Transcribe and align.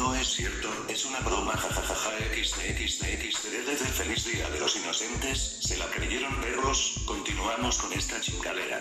No 0.00 0.14
es 0.14 0.28
cierto, 0.28 0.68
es 0.88 1.04
una 1.04 1.20
broma 1.20 1.52
jajajaja 1.52 2.10
xdxdxdd 2.32 3.84
feliz 3.98 4.24
día 4.24 4.48
de 4.48 4.58
los 4.58 4.74
inocentes, 4.74 5.58
se 5.60 5.76
la 5.76 5.84
creyeron 5.94 6.34
perros, 6.40 7.02
continuamos 7.04 7.76
con 7.76 7.92
esta 7.92 8.18
chingalera. 8.18 8.78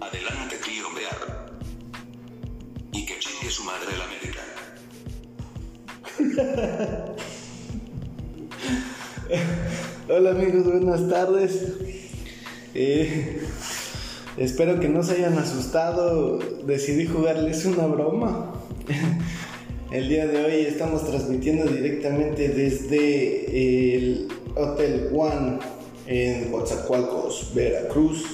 Adelante 0.00 0.58
tío 0.64 0.86
Bear. 0.94 1.50
Y 2.92 3.04
que 3.04 3.18
chingue 3.18 3.50
su 3.50 3.64
madre 3.64 3.98
la 3.98 4.04
América. 4.04 4.42
Hola 10.08 10.30
amigos, 10.30 10.66
buenas 10.66 11.08
tardes. 11.08 11.64
Eh, 12.74 13.44
espero 14.36 14.78
que 14.78 14.88
no 14.88 15.02
se 15.02 15.14
hayan 15.14 15.36
asustado. 15.36 16.38
Decidí 16.62 17.08
jugarles 17.08 17.64
una 17.64 17.86
broma. 17.86 18.52
El 19.90 20.08
día 20.08 20.24
de 20.24 20.44
hoy 20.44 20.66
estamos 20.66 21.04
transmitiendo 21.04 21.64
directamente 21.64 22.48
desde 22.48 23.96
el 23.96 24.28
Hotel 24.54 25.08
One 25.12 25.58
en 26.06 26.52
Coatzacoalcos, 26.52 27.50
Veracruz. 27.56 28.24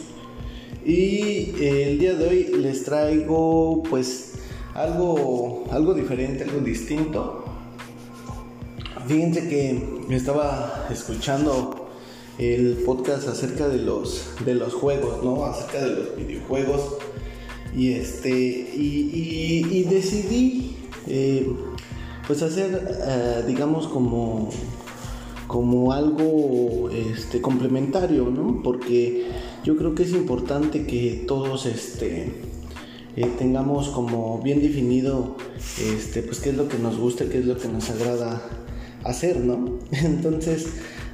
Y 0.85 1.55
el 1.59 1.99
día 1.99 2.13
de 2.13 2.29
hoy 2.29 2.45
les 2.59 2.85
traigo 2.85 3.83
pues 3.89 4.35
algo, 4.75 5.65
algo 5.71 5.95
diferente, 5.95 6.45
algo 6.45 6.61
distinto. 6.61 7.47
Fíjense 9.09 9.49
que 9.49 9.81
estaba 10.11 10.87
escuchando 10.91 11.89
el 12.39 12.83
podcast 12.85 13.29
acerca 13.29 13.67
de 13.67 13.79
los, 13.79 14.29
de 14.45 14.55
los 14.57 14.75
juegos, 14.75 15.25
¿no? 15.25 15.47
Acerca 15.47 15.83
de 15.83 15.91
los 15.91 16.17
videojuegos. 16.17 16.99
Y 17.75 17.93
este. 17.93 18.31
Y, 18.31 19.85
decidí. 19.85 20.76
Eh, 21.07 21.47
pues 22.27 22.43
hacer. 22.43 22.99
eh, 23.07 23.45
digamos 23.47 23.87
como. 23.89 24.51
Como 25.47 25.93
algo 25.93 26.91
este, 26.91 27.41
complementario, 27.41 28.25
¿no? 28.25 28.63
Porque 28.65 29.29
yo 29.63 29.77
creo 29.77 29.95
que 29.95 30.03
es 30.03 30.11
importante 30.11 30.87
que 30.87 31.23
todos 31.25 31.67
este, 31.67 32.33
eh, 33.15 33.31
tengamos 33.39 33.91
como 33.91 34.43
bien 34.43 34.61
definido 34.61 35.37
este, 35.81 36.23
pues 36.23 36.41
qué 36.41 36.51
es 36.51 36.57
lo 36.57 36.69
que 36.69 36.79
nos 36.79 36.99
gusta, 36.99 37.27
qué 37.27 37.39
es 37.39 37.45
lo 37.45 37.57
que 37.57 37.69
nos 37.69 37.89
agrada 37.91 38.43
hacer, 39.05 39.37
¿no? 39.37 39.79
Entonces, 39.93 40.67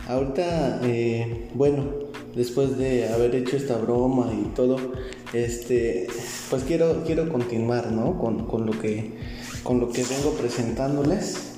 ahorita, 0.09 0.81
bueno, 1.53 1.85
después 2.35 2.79
de 2.79 3.09
haber 3.09 3.35
hecho 3.35 3.57
esta 3.57 3.77
broma 3.77 4.33
y 4.33 4.55
todo, 4.55 4.77
este, 5.33 6.07
pues 6.51 6.65
quiero, 6.65 7.03
quiero 7.05 7.29
continuar, 7.29 7.93
¿no? 7.93 8.19
Con, 8.19 8.47
con 8.47 8.67
lo 8.67 8.73
que, 8.73 9.13
con 9.63 9.81
lo 9.81 9.89
que 9.91 10.03
vengo 10.05 10.31
presentándoles. 10.33 11.49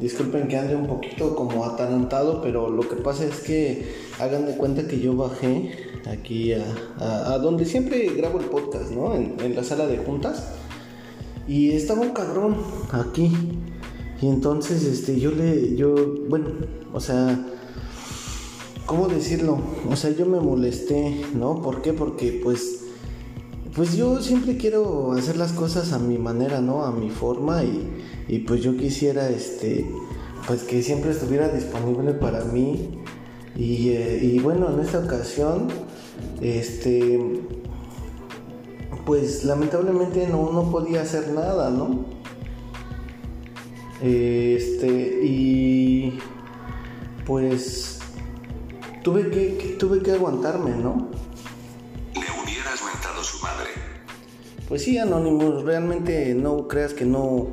Disculpen 0.00 0.48
que 0.48 0.56
ande 0.58 0.74
un 0.74 0.86
poquito 0.86 1.34
como 1.36 1.64
atarantado, 1.64 2.42
pero 2.42 2.68
lo 2.68 2.88
que 2.88 2.96
pasa 2.96 3.24
es 3.24 3.40
que 3.40 3.94
hagan 4.18 4.46
de 4.46 4.56
cuenta 4.56 4.86
que 4.88 4.98
yo 5.00 5.14
bajé 5.16 5.70
aquí 6.10 6.52
a, 6.52 6.64
a- 6.98 7.38
donde 7.38 7.64
siempre 7.64 8.06
grabo 8.14 8.40
el 8.40 8.46
podcast, 8.46 8.90
¿no? 8.90 9.14
En, 9.14 9.36
en 9.40 9.54
la 9.54 9.62
sala 9.64 9.86
de 9.86 9.98
juntas. 9.98 10.48
Y 11.46 11.70
estaba 11.72 12.00
un 12.00 12.10
cabrón 12.10 12.56
aquí. 12.90 13.30
Y 14.20 14.28
entonces, 14.28 14.84
este, 14.84 15.20
yo 15.20 15.30
le, 15.30 15.76
yo, 15.76 15.94
bueno, 16.28 16.48
o 16.92 17.00
sea, 17.00 17.46
¿cómo 18.86 19.08
decirlo? 19.08 19.58
O 19.90 19.96
sea, 19.96 20.10
yo 20.10 20.26
me 20.26 20.40
molesté, 20.40 21.24
¿no? 21.34 21.60
¿Por 21.62 21.82
qué? 21.82 21.92
Porque, 21.92 22.40
pues, 22.42 22.83
pues 23.74 23.96
yo 23.96 24.20
siempre 24.22 24.56
quiero 24.56 25.12
hacer 25.12 25.36
las 25.36 25.52
cosas 25.52 25.92
a 25.92 25.98
mi 25.98 26.16
manera, 26.18 26.60
¿no? 26.60 26.84
A 26.84 26.92
mi 26.92 27.10
forma 27.10 27.62
y, 27.64 27.88
y 28.28 28.38
pues 28.40 28.62
yo 28.62 28.76
quisiera, 28.76 29.28
este, 29.30 29.84
pues 30.46 30.62
que 30.62 30.82
siempre 30.82 31.10
estuviera 31.10 31.48
disponible 31.48 32.12
para 32.14 32.44
mí. 32.44 32.90
Y, 33.56 33.88
eh, 33.90 34.20
y 34.22 34.38
bueno, 34.40 34.72
en 34.72 34.80
esta 34.80 34.98
ocasión, 34.98 35.68
este, 36.40 37.40
pues 39.06 39.44
lamentablemente 39.44 40.26
no, 40.28 40.52
no 40.52 40.70
podía 40.70 41.02
hacer 41.02 41.30
nada, 41.32 41.70
¿no? 41.70 42.04
Este, 44.02 45.20
y 45.24 46.18
pues 47.26 48.00
tuve 49.02 49.30
que, 49.30 49.56
que- 49.56 49.68
tuve 49.78 50.00
que 50.02 50.12
aguantarme, 50.12 50.72
¿no? 50.76 51.08
Pues 54.74 54.82
sí, 54.82 54.98
Anonymous, 54.98 55.62
realmente 55.62 56.34
no 56.34 56.66
creas 56.66 56.94
que 56.94 57.04
no, 57.04 57.46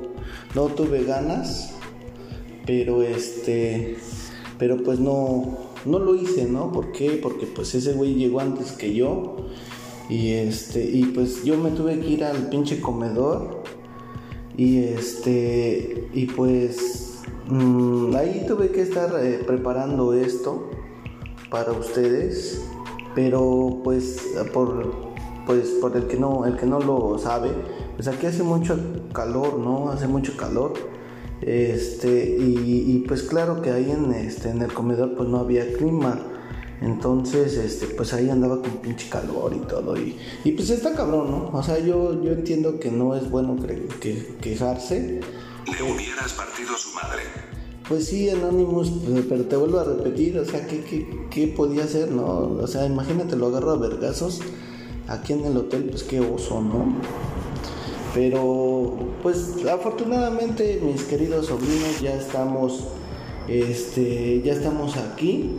no 0.56 0.66
tuve 0.70 1.04
ganas, 1.04 1.70
pero 2.66 3.04
este, 3.04 3.98
pero 4.58 4.82
pues 4.82 5.00
no, 5.00 5.56
no 5.86 6.00
lo 6.00 6.16
hice, 6.16 6.46
¿no? 6.46 6.72
¿Por 6.72 6.92
qué? 6.94 7.20
Porque 7.22 7.46
pues 7.46 7.76
ese 7.76 7.94
güey 7.94 8.16
llegó 8.16 8.40
antes 8.40 8.72
que 8.72 8.96
yo 8.96 9.36
y 10.10 10.32
este, 10.32 10.84
y 10.84 11.06
pues 11.14 11.44
yo 11.44 11.58
me 11.58 11.70
tuve 11.70 12.00
que 12.00 12.08
ir 12.08 12.24
al 12.24 12.50
pinche 12.50 12.82
comedor 12.82 13.62
y 14.58 14.80
este, 14.80 16.08
y 16.16 16.26
pues 16.26 17.20
mm, 17.50 18.16
ahí 18.16 18.46
tuve 18.48 18.72
que 18.72 18.82
estar 18.82 19.14
eh, 19.24 19.44
preparando 19.46 20.16
esto 20.16 20.72
para 21.52 21.72
ustedes, 21.72 22.64
pero 23.14 23.80
pues 23.84 24.24
por 24.52 25.11
pues 25.46 25.70
por 25.82 25.96
el 25.98 26.08
que 26.08 26.18
no 26.18 26.46
el 26.46 26.58
que 26.58 26.66
no 26.66 26.80
lo 26.80 27.18
sabe, 27.18 27.50
pues 27.96 28.08
aquí 28.08 28.26
hace 28.28 28.44
mucho 28.44 28.78
calor, 29.14 29.58
¿no? 29.60 29.90
Hace 29.90 30.08
mucho 30.08 30.36
calor. 30.38 30.74
Este 31.42 32.38
y, 32.40 32.86
y, 32.88 33.04
pues 33.08 33.24
claro 33.24 33.62
que 33.64 33.72
ahí 33.72 33.90
en 33.90 34.14
este 34.14 34.50
en 34.50 34.62
el 34.62 34.72
comedor 34.74 35.16
pues 35.16 35.28
no 35.30 35.40
había 35.40 35.72
clima. 35.74 36.20
Entonces, 36.82 37.58
este, 37.58 37.86
pues 37.96 38.12
ahí 38.14 38.30
andaba 38.32 38.60
con 38.60 38.72
pinche 38.78 39.08
calor 39.08 39.54
y 39.56 39.60
todo. 39.68 39.96
Y, 39.98 40.18
y 40.44 40.52
pues 40.54 40.72
está 40.72 40.94
cabrón, 40.96 41.30
¿no? 41.30 41.50
O 41.54 41.62
sea, 41.62 41.78
yo, 41.78 42.20
yo 42.24 42.32
entiendo 42.32 42.80
que 42.80 42.90
no 42.90 43.16
es 43.16 43.30
bueno 43.30 43.56
cre- 43.56 43.88
que- 44.00 44.36
quejarse. 44.42 45.20
Le 45.68 45.84
hubieras 45.84 46.34
partido 46.34 46.76
su 46.76 46.96
madre. 46.96 47.22
Pues 47.88 48.08
sí, 48.08 48.30
Anonymous, 48.32 48.92
pero 49.30 49.44
te 49.46 49.56
vuelvo 49.58 49.80
a 49.80 49.84
repetir, 49.84 50.40
o 50.40 50.46
sea, 50.46 50.66
¿qué, 50.66 50.84
qué, 50.84 51.08
qué 51.30 51.48
podía 51.50 51.84
hacer, 51.84 52.10
no? 52.10 52.26
O 52.60 52.66
sea, 52.68 52.86
imagínate, 52.88 53.36
lo 53.36 53.48
agarro 53.48 53.72
a 53.72 53.78
vergazos 53.78 54.40
aquí 55.12 55.34
en 55.34 55.46
el 55.46 55.58
hotel, 55.58 55.88
pues 55.90 56.04
qué 56.04 56.20
oso, 56.20 56.62
¿no? 56.62 56.94
Pero, 58.14 58.98
pues 59.22 59.66
afortunadamente, 59.72 60.82
mis 60.84 61.04
queridos 61.04 61.48
sobrinos, 61.48 62.02
ya 62.02 62.14
estamos, 62.14 62.86
este, 63.48 64.42
ya 64.42 64.54
estamos 64.54 64.98
aquí, 64.98 65.52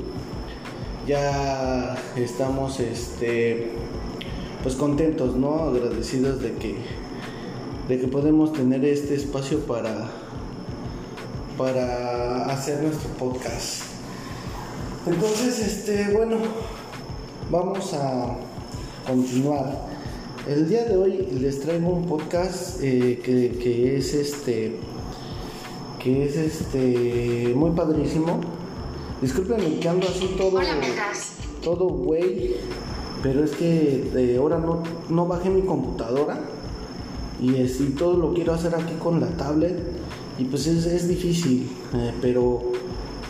ya 1.06 1.96
estamos, 2.16 2.80
este, 2.80 3.70
pues 4.62 4.74
contentos, 4.76 5.36
¿no? 5.36 5.54
Agradecidos 5.64 6.42
de 6.42 6.52
que, 6.54 6.76
de 7.88 8.00
que 8.00 8.08
podemos 8.08 8.52
tener 8.52 8.84
este 8.84 9.14
espacio 9.14 9.60
para 9.60 10.10
para 11.56 12.46
hacer 12.46 12.82
nuestro 12.82 13.08
podcast. 13.10 13.82
Entonces, 15.06 15.58
este, 15.58 16.12
bueno, 16.12 16.38
vamos 17.50 17.92
a 17.94 18.36
continuar. 19.06 19.86
El 20.46 20.68
día 20.68 20.84
de 20.84 20.96
hoy 20.96 21.28
les 21.40 21.60
traigo 21.60 21.88
un 21.90 22.06
podcast 22.06 22.80
eh, 22.82 23.20
que, 23.24 23.58
que 23.58 23.96
es 23.96 24.14
este, 24.14 24.76
que 26.02 26.24
es 26.24 26.36
este, 26.36 27.52
muy 27.54 27.70
padrísimo. 27.70 28.40
Disculpen 29.20 29.78
que 29.78 29.88
ando 29.88 30.08
así 30.08 30.34
todo, 30.36 30.56
Hola, 30.56 30.80
todo 31.62 31.88
güey, 31.88 32.56
pero 33.22 33.44
es 33.44 33.52
que 33.52 34.10
de 34.12 34.36
ahora 34.36 34.58
no, 34.58 34.82
no 35.08 35.26
bajé 35.26 35.48
mi 35.48 35.62
computadora 35.62 36.40
y, 37.40 37.54
es, 37.56 37.78
todo 37.96 38.16
lo 38.16 38.34
quiero 38.34 38.52
hacer 38.52 38.74
aquí 38.74 38.94
con 39.00 39.20
la 39.20 39.28
tablet 39.36 39.78
y 40.38 40.44
pues 40.44 40.66
es, 40.66 41.06
difícil, 41.06 41.70
eh, 41.94 42.12
pero 42.20 42.62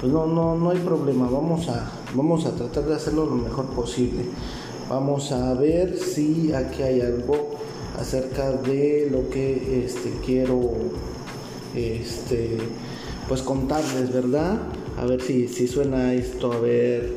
pues 0.00 0.10
no, 0.10 0.26
no, 0.26 0.56
no 0.56 0.70
hay 0.70 0.78
problema, 0.78 1.28
vamos 1.28 1.68
a, 1.68 1.92
vamos 2.14 2.46
a 2.46 2.54
tratar 2.54 2.84
de 2.84 2.94
hacerlo 2.94 3.26
lo 3.26 3.36
mejor 3.36 3.66
posible. 3.66 4.24
Vamos 4.92 5.32
a 5.32 5.54
ver 5.54 5.96
si 5.96 6.52
aquí 6.52 6.82
hay 6.82 7.00
algo 7.00 7.52
acerca 7.98 8.52
de 8.52 9.08
lo 9.10 9.30
que 9.30 9.86
este, 9.86 10.12
quiero 10.22 10.70
este, 11.74 12.58
pues 13.26 13.40
contarles, 13.40 14.12
¿verdad? 14.12 14.58
A 14.98 15.06
ver 15.06 15.22
si, 15.22 15.48
si 15.48 15.66
suena 15.66 16.12
esto, 16.12 16.52
a 16.52 16.58
ver. 16.58 17.10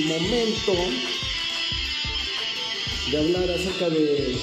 Momento 0.00 0.72
de 3.10 3.18
hablar 3.18 3.50
acerca 3.50 3.90
de 3.90 4.36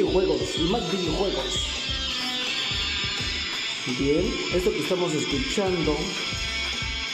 videojuegos 0.00 0.40
y 0.58 0.62
más 0.70 0.92
videojuegos. 0.92 1.66
Bien, 3.98 4.24
esto 4.54 4.70
que 4.72 4.78
estamos 4.78 5.12
escuchando 5.14 5.94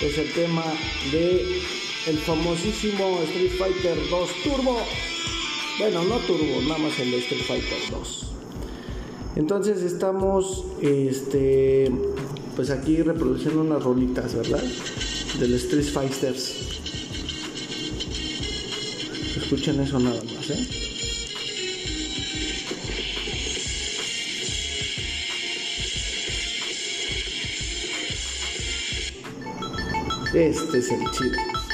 es 0.00 0.18
el 0.18 0.32
tema 0.32 0.64
de 1.10 1.62
el 2.06 2.18
famosísimo 2.18 3.20
Street 3.24 3.52
Fighter 3.58 3.96
2 4.10 4.30
Turbo. 4.44 4.78
Bueno, 5.78 6.04
no 6.04 6.16
Turbo, 6.18 6.62
nada 6.62 6.78
más 6.78 6.98
el 6.98 7.14
Street 7.14 7.42
Fighter 7.42 7.78
2. 7.90 8.26
Entonces 9.36 9.82
estamos, 9.82 10.64
este, 10.80 11.90
pues 12.54 12.70
aquí 12.70 13.02
reproduciendo 13.02 13.60
unas 13.60 13.82
rolitas, 13.82 14.34
¿verdad? 14.34 14.62
Del 15.38 15.54
Street 15.54 15.84
Fighters. 15.84 16.75
Escuchen 19.46 19.80
eso 19.80 20.00
nada 20.00 20.20
más, 20.24 20.50
¿eh? 20.50 20.68
Este 30.34 30.78
es 30.78 30.90
el 30.90 31.10
chido. 31.12 31.65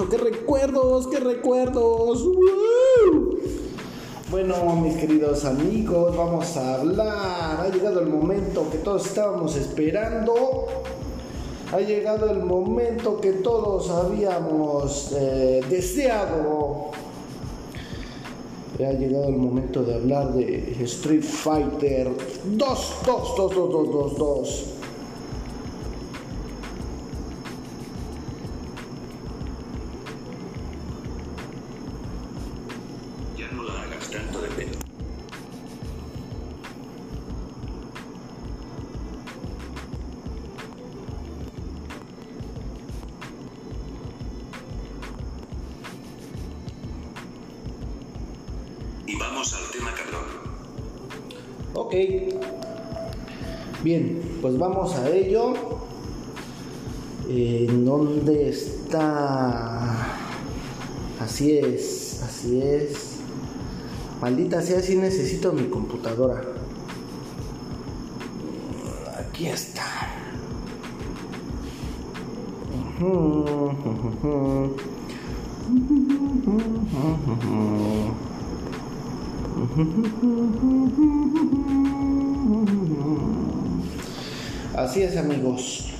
Maravilloso, 0.00 0.08
qué 0.08 0.16
recuerdos, 0.16 1.06
qué 1.08 1.20
recuerdos. 1.20 2.26
Bueno, 4.30 4.76
mis 4.76 4.96
queridos 4.96 5.44
amigos, 5.44 6.16
vamos 6.16 6.56
a 6.56 6.74
hablar. 6.76 7.60
Ha 7.60 7.68
llegado 7.68 8.00
el 8.00 8.08
momento 8.08 8.68
que 8.70 8.78
todos 8.78 9.06
estábamos 9.06 9.56
esperando. 9.56 10.66
Ha 11.72 11.80
llegado 11.80 12.30
el 12.30 12.40
momento 12.40 13.20
que 13.20 13.32
todos 13.32 13.90
habíamos 13.90 15.12
eh, 15.16 15.62
deseado. 15.68 16.90
Ha 18.78 18.92
llegado 18.92 19.28
el 19.28 19.36
momento 19.36 19.82
de 19.82 19.94
hablar 19.94 20.32
de 20.32 20.74
Street 20.84 21.22
Fighter 21.22 22.10
2, 22.44 22.94
2, 23.04 23.36
2, 23.36 23.54
2, 23.54 23.54
2, 23.54 23.92
2, 23.92 24.18
2. 24.18 24.79
Tema 49.80 49.94
cabrón. 49.94 50.26
Ok. 51.72 51.94
Bien, 53.82 54.38
pues 54.42 54.58
vamos 54.58 54.94
a 54.94 55.08
ello. 55.08 55.54
¿En 57.26 57.86
dónde 57.86 58.50
está? 58.50 60.06
Así 61.18 61.56
es, 61.56 62.22
así 62.22 62.60
es. 62.60 63.20
Maldita 64.20 64.60
sea, 64.60 64.82
si 64.82 64.96
necesito 64.96 65.52
mi 65.54 65.68
computadora. 65.70 66.42
Aquí 69.18 69.46
está. 69.46 69.86
Así 84.76 85.02
es 85.02 85.16
amigos. 85.16 85.90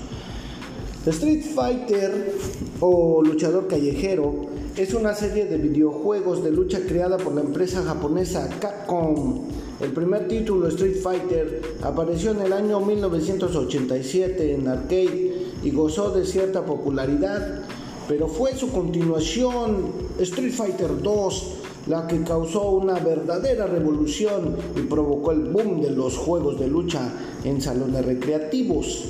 Street 1.06 1.44
Fighter 1.54 2.34
o 2.80 3.22
luchador 3.22 3.68
callejero 3.68 4.46
es 4.76 4.92
una 4.92 5.14
serie 5.14 5.44
de 5.44 5.56
videojuegos 5.56 6.42
de 6.42 6.50
lucha 6.50 6.80
creada 6.80 7.16
por 7.16 7.32
la 7.34 7.42
empresa 7.42 7.82
japonesa 7.82 8.48
Capcom. 8.60 9.42
El 9.80 9.92
primer 9.92 10.26
título, 10.26 10.66
Street 10.66 10.96
Fighter, 11.00 11.62
apareció 11.82 12.32
en 12.32 12.40
el 12.40 12.52
año 12.52 12.80
1987 12.80 14.54
en 14.54 14.66
arcade 14.66 15.32
y 15.62 15.70
gozó 15.70 16.10
de 16.10 16.26
cierta 16.26 16.64
popularidad, 16.64 17.62
pero 18.08 18.26
fue 18.26 18.56
su 18.56 18.72
continuación, 18.72 19.92
Street 20.18 20.52
Fighter 20.52 21.00
2, 21.00 21.59
la 21.86 22.06
que 22.06 22.22
causó 22.22 22.70
una 22.72 22.98
verdadera 22.98 23.66
revolución 23.66 24.56
y 24.76 24.80
provocó 24.82 25.32
el 25.32 25.44
boom 25.44 25.80
de 25.80 25.90
los 25.90 26.16
juegos 26.16 26.58
de 26.58 26.68
lucha 26.68 27.12
en 27.44 27.60
salones 27.60 28.04
recreativos. 28.04 29.04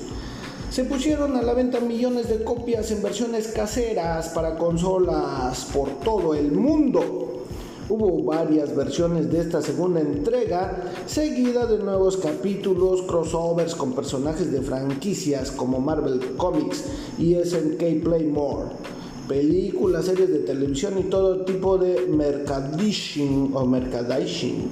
Se 0.70 0.84
pusieron 0.84 1.36
a 1.36 1.42
la 1.42 1.52
venta 1.52 1.80
millones 1.80 2.28
de 2.28 2.44
copias 2.44 2.90
en 2.92 3.02
versiones 3.02 3.48
caseras 3.48 4.28
para 4.28 4.56
consolas 4.56 5.64
por 5.72 5.88
todo 6.00 6.34
el 6.34 6.52
mundo. 6.52 7.26
Hubo 7.88 8.22
varias 8.22 8.76
versiones 8.76 9.32
de 9.32 9.40
esta 9.40 9.60
segunda 9.62 10.00
entrega, 10.00 10.92
seguida 11.06 11.66
de 11.66 11.78
nuevos 11.78 12.18
capítulos, 12.18 13.02
crossovers 13.02 13.74
con 13.74 13.94
personajes 13.94 14.52
de 14.52 14.62
franquicias 14.62 15.50
como 15.50 15.80
Marvel 15.80 16.36
Comics 16.36 16.84
y 17.18 17.34
SNK 17.34 18.04
Playmore 18.04 18.68
películas, 19.30 20.06
series 20.06 20.28
de 20.28 20.40
televisión 20.40 20.98
y 20.98 21.04
todo 21.04 21.44
tipo 21.44 21.78
de 21.78 22.04
mercadishing 22.08 23.52
o 23.54 23.64
mercadishing. 23.64 24.68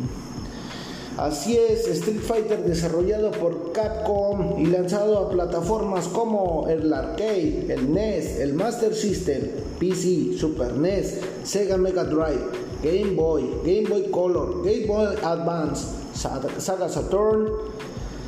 Así 1.17 1.57
es, 1.57 1.87
Street 1.87 2.21
Fighter 2.21 2.65
desarrollado 2.65 3.31
por 3.31 3.71
Capcom 3.71 4.59
y 4.59 4.67
lanzado 4.67 5.19
a 5.19 5.31
plataformas 5.31 6.09
como 6.09 6.67
el 6.69 6.93
arcade, 6.93 7.73
el 7.73 7.93
NES, 7.93 8.41
el 8.41 8.55
Master 8.55 8.93
System, 8.95 9.43
PC, 9.79 10.37
Super 10.37 10.73
NES, 10.75 11.21
Sega 11.45 11.77
Mega 11.77 12.03
Drive, 12.03 12.45
Game 12.83 13.15
Boy, 13.15 13.45
Game 13.65 13.89
Boy 13.89 14.11
Color, 14.11 14.65
Game 14.65 14.87
Boy 14.87 15.07
Advance, 15.23 15.87
Saga 16.15 16.89
Saturn, 16.89 17.49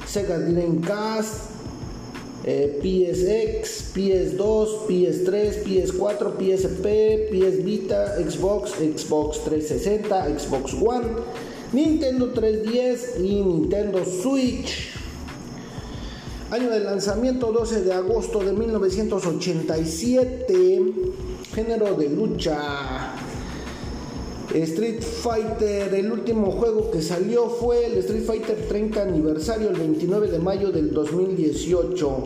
Sega 0.06 0.38
Dreamcast, 0.38 1.59
PSX, 2.42 3.92
PS2, 3.94 4.86
PS3, 4.88 5.62
PS4, 5.64 6.36
PSP, 6.38 6.86
PS 7.30 7.64
Vita, 7.64 8.16
Xbox, 8.18 8.72
Xbox 8.78 9.44
360, 9.44 10.38
Xbox 10.38 10.74
One, 10.74 11.06
Nintendo 11.72 12.32
3DS 12.32 13.20
y 13.22 13.42
Nintendo 13.42 14.04
Switch. 14.04 14.88
Año 16.50 16.70
de 16.70 16.80
lanzamiento 16.80 17.52
12 17.52 17.82
de 17.82 17.92
agosto 17.92 18.40
de 18.40 18.52
1987. 18.52 20.82
Género 21.54 21.94
de 21.94 22.08
lucha. 22.08 23.19
Street 24.54 25.00
Fighter, 25.00 25.94
el 25.94 26.10
último 26.10 26.50
juego 26.50 26.90
que 26.90 27.02
salió 27.02 27.48
fue 27.48 27.86
el 27.86 27.98
Street 27.98 28.24
Fighter 28.24 28.66
30 28.68 29.02
aniversario 29.02 29.70
el 29.70 29.76
29 29.76 30.26
de 30.28 30.40
mayo 30.40 30.72
del 30.72 30.92
2018. 30.92 32.16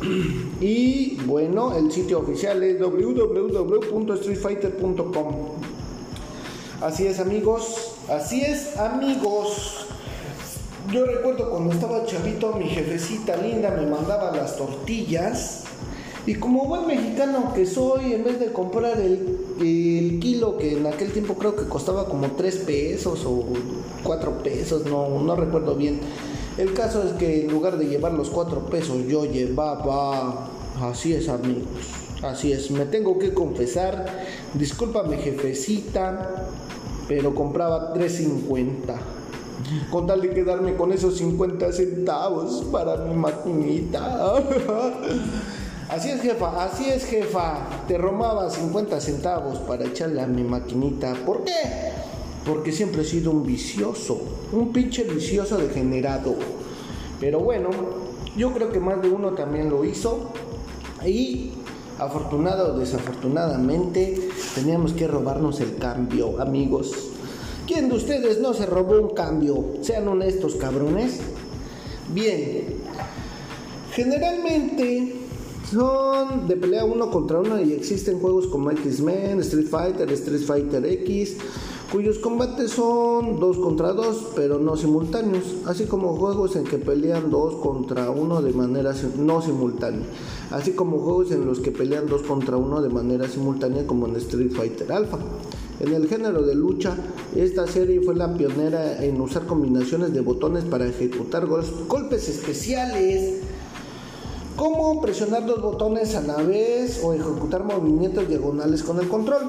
Y 0.60 1.16
bueno, 1.26 1.76
el 1.76 1.90
sitio 1.92 2.20
oficial 2.20 2.62
es 2.62 2.80
www.streetfighter.com. 2.80 5.34
Así 6.80 7.06
es 7.06 7.20
amigos, 7.20 7.92
así 8.08 8.40
es 8.42 8.76
amigos. 8.76 9.86
Yo 10.92 11.04
recuerdo 11.04 11.50
cuando 11.50 11.74
estaba 11.74 12.06
chavito, 12.06 12.52
mi 12.54 12.68
jefecita 12.68 13.36
linda 13.36 13.70
me 13.70 13.86
mandaba 13.86 14.34
las 14.36 14.56
tortillas 14.56 15.64
y 16.26 16.34
como 16.34 16.66
buen 16.66 16.86
mexicano 16.86 17.52
que 17.54 17.64
soy, 17.66 18.12
en 18.12 18.24
vez 18.24 18.38
de 18.38 18.52
comprar 18.52 19.00
el, 19.00 20.18
kilo 20.20 20.58
que 20.58 20.76
en 20.76 20.86
aquel 20.86 21.12
tiempo 21.12 21.34
creo 21.34 21.56
que 21.56 21.64
costaba 21.64 22.06
como 22.06 22.28
3 22.32 22.56
pesos 22.58 23.24
o 23.24 23.44
4 24.04 24.42
pesos, 24.42 24.84
no, 24.86 25.20
no 25.20 25.36
recuerdo 25.36 25.74
bien. 25.74 26.00
El 26.58 26.74
caso 26.74 27.02
es 27.02 27.12
que 27.12 27.44
en 27.44 27.50
lugar 27.50 27.78
de 27.78 27.86
llevar 27.86 28.12
los 28.12 28.30
4 28.30 28.66
pesos 28.66 29.06
yo 29.08 29.24
llevaba... 29.24 30.48
Así 30.80 31.12
es 31.12 31.28
amigos, 31.28 31.66
así 32.22 32.52
es. 32.52 32.70
Me 32.70 32.84
tengo 32.84 33.18
que 33.18 33.34
confesar, 33.34 34.06
discúlpame 34.54 35.16
jefecita, 35.16 36.46
pero 37.08 37.34
compraba 37.34 37.94
3.50 37.94 38.78
con 39.90 40.06
tal 40.06 40.20
de 40.20 40.30
quedarme 40.30 40.76
con 40.76 40.92
esos 40.92 41.16
50 41.18 41.72
centavos 41.72 42.64
para 42.70 42.96
mi 42.98 43.14
maquinita. 43.14 44.34
Así 45.88 46.10
es, 46.10 46.20
jefa, 46.20 46.64
así 46.64 46.90
es, 46.90 47.06
jefa. 47.06 47.60
Te 47.88 47.96
robaba 47.96 48.50
50 48.50 49.00
centavos 49.00 49.58
para 49.60 49.86
echarle 49.86 50.20
a 50.20 50.26
mi 50.26 50.42
maquinita. 50.42 51.14
¿Por 51.24 51.44
qué? 51.44 51.52
Porque 52.44 52.72
siempre 52.72 53.02
he 53.02 53.04
sido 53.06 53.30
un 53.30 53.46
vicioso, 53.46 54.20
un 54.52 54.70
pinche 54.70 55.04
vicioso 55.04 55.56
degenerado. 55.56 56.34
Pero 57.18 57.40
bueno, 57.40 57.70
yo 58.36 58.52
creo 58.52 58.70
que 58.70 58.80
más 58.80 59.00
de 59.00 59.08
uno 59.08 59.32
también 59.32 59.70
lo 59.70 59.82
hizo. 59.82 60.30
Y 61.06 61.52
afortunado 61.98 62.74
o 62.74 62.78
desafortunadamente, 62.78 64.28
teníamos 64.54 64.92
que 64.92 65.06
robarnos 65.06 65.60
el 65.60 65.78
cambio, 65.78 66.38
amigos. 66.38 66.92
¿Quién 67.66 67.88
de 67.88 67.96
ustedes 67.96 68.40
no 68.40 68.52
se 68.52 68.66
robó 68.66 69.00
un 69.00 69.14
cambio? 69.14 69.64
Sean 69.80 70.06
honestos, 70.06 70.56
cabrones. 70.56 71.20
Bien. 72.12 72.76
Generalmente 73.92 75.27
son 75.70 76.48
de 76.48 76.56
pelea 76.56 76.84
uno 76.84 77.10
contra 77.10 77.40
uno 77.40 77.60
y 77.60 77.72
existen 77.72 78.20
juegos 78.20 78.46
como 78.46 78.70
X-Men, 78.70 79.40
Street 79.40 79.68
Fighter, 79.68 80.10
Street 80.12 80.40
Fighter 80.40 80.84
X, 80.86 81.36
cuyos 81.92 82.18
combates 82.18 82.70
son 82.72 83.38
dos 83.38 83.58
contra 83.58 83.92
dos, 83.92 84.28
pero 84.34 84.58
no 84.58 84.76
simultáneos, 84.76 85.44
así 85.66 85.84
como 85.84 86.16
juegos 86.16 86.56
en 86.56 86.64
que 86.64 86.78
pelean 86.78 87.30
dos 87.30 87.56
contra 87.56 88.10
uno 88.10 88.40
de 88.40 88.52
manera 88.52 88.94
no 89.18 89.42
simultánea, 89.42 90.06
así 90.50 90.72
como 90.72 90.98
juegos 90.98 91.32
en 91.32 91.44
los 91.44 91.60
que 91.60 91.70
pelean 91.70 92.06
dos 92.06 92.22
contra 92.22 92.56
uno 92.56 92.80
de 92.80 92.88
manera 92.88 93.28
simultánea 93.28 93.86
como 93.86 94.06
en 94.06 94.16
Street 94.16 94.52
Fighter 94.52 94.90
Alpha. 94.92 95.18
En 95.80 95.94
el 95.94 96.08
género 96.08 96.42
de 96.42 96.56
lucha, 96.56 96.96
esta 97.36 97.66
serie 97.68 98.00
fue 98.00 98.16
la 98.16 98.34
pionera 98.34 99.04
en 99.04 99.20
usar 99.20 99.46
combinaciones 99.46 100.12
de 100.12 100.22
botones 100.22 100.64
para 100.64 100.88
ejecutar 100.88 101.46
golpes 101.46 102.28
especiales 102.28 103.42
como 104.58 105.00
presionar 105.00 105.46
dos 105.46 105.62
botones 105.62 106.16
a 106.16 106.20
la 106.20 106.42
vez 106.42 107.00
o 107.04 107.14
ejecutar 107.14 107.62
movimientos 107.62 108.28
diagonales 108.28 108.82
con 108.82 108.98
el 108.98 109.08
control. 109.08 109.42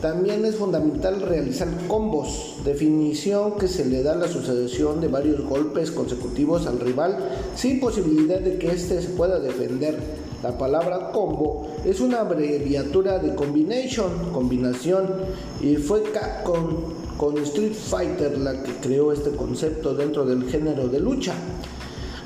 También 0.00 0.44
es 0.44 0.54
fundamental 0.54 1.20
realizar 1.22 1.66
combos, 1.88 2.58
definición 2.64 3.58
que 3.58 3.66
se 3.66 3.84
le 3.84 4.04
da 4.04 4.12
a 4.12 4.16
la 4.16 4.28
sucesión 4.28 5.00
de 5.00 5.08
varios 5.08 5.44
golpes 5.44 5.90
consecutivos 5.90 6.68
al 6.68 6.78
rival 6.78 7.18
sin 7.56 7.80
posibilidad 7.80 8.38
de 8.38 8.56
que 8.58 8.70
éste 8.70 9.02
se 9.02 9.08
pueda 9.08 9.40
defender. 9.40 9.98
La 10.40 10.56
palabra 10.56 11.10
combo 11.10 11.66
es 11.84 12.00
una 12.00 12.20
abreviatura 12.20 13.18
de 13.18 13.34
combination, 13.34 14.30
combinación, 14.32 15.06
y 15.62 15.74
fue 15.76 16.04
Capcom 16.12 16.76
con 17.16 17.38
Street 17.38 17.74
Fighter 17.74 18.38
la 18.38 18.62
que 18.62 18.72
creó 18.74 19.10
este 19.10 19.30
concepto 19.30 19.94
dentro 19.94 20.24
del 20.24 20.48
género 20.48 20.86
de 20.86 21.00
lucha. 21.00 21.34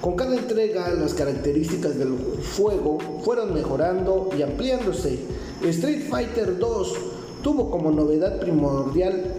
Con 0.01 0.15
cada 0.15 0.37
entrega 0.37 0.91
las 0.95 1.13
características 1.13 1.99
del 1.99 2.17
fuego 2.43 2.99
fueron 3.25 3.53
mejorando 3.53 4.31
y 4.39 4.43
ampliándose. 4.43 5.19
Street 5.65 6.09
Fighter 6.09 6.57
2 6.57 6.95
tuvo 7.43 7.69
como 7.69 7.91
novedad 7.91 8.39
primordial 8.39 9.35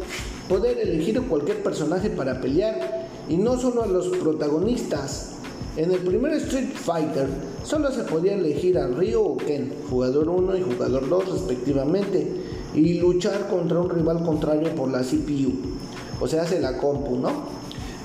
poder 0.49 0.79
elegir 0.79 1.21
cualquier 1.21 1.63
personaje 1.63 2.09
para 2.09 2.41
pelear 2.41 3.07
y 3.29 3.37
no 3.37 3.57
solo 3.57 3.83
a 3.83 3.87
los 3.87 4.09
protagonistas. 4.09 5.35
En 5.77 5.91
el 5.91 5.99
primer 5.99 6.33
Street 6.33 6.73
Fighter 6.73 7.27
solo 7.63 7.89
se 7.91 8.03
podía 8.03 8.33
elegir 8.33 8.77
a 8.77 8.87
Ryo 8.87 9.23
o 9.23 9.37
Ken, 9.37 9.71
jugador 9.89 10.27
1 10.27 10.57
y 10.57 10.61
jugador 10.63 11.07
2 11.07 11.31
respectivamente, 11.31 12.27
y 12.73 12.95
luchar 12.95 13.47
contra 13.47 13.79
un 13.79 13.89
rival 13.89 14.23
contrario 14.23 14.75
por 14.75 14.91
la 14.91 15.01
CPU, 15.01 15.53
o 16.19 16.27
sea, 16.27 16.43
hace 16.43 16.59
la 16.59 16.77
compu, 16.77 17.15
¿no? 17.15 17.58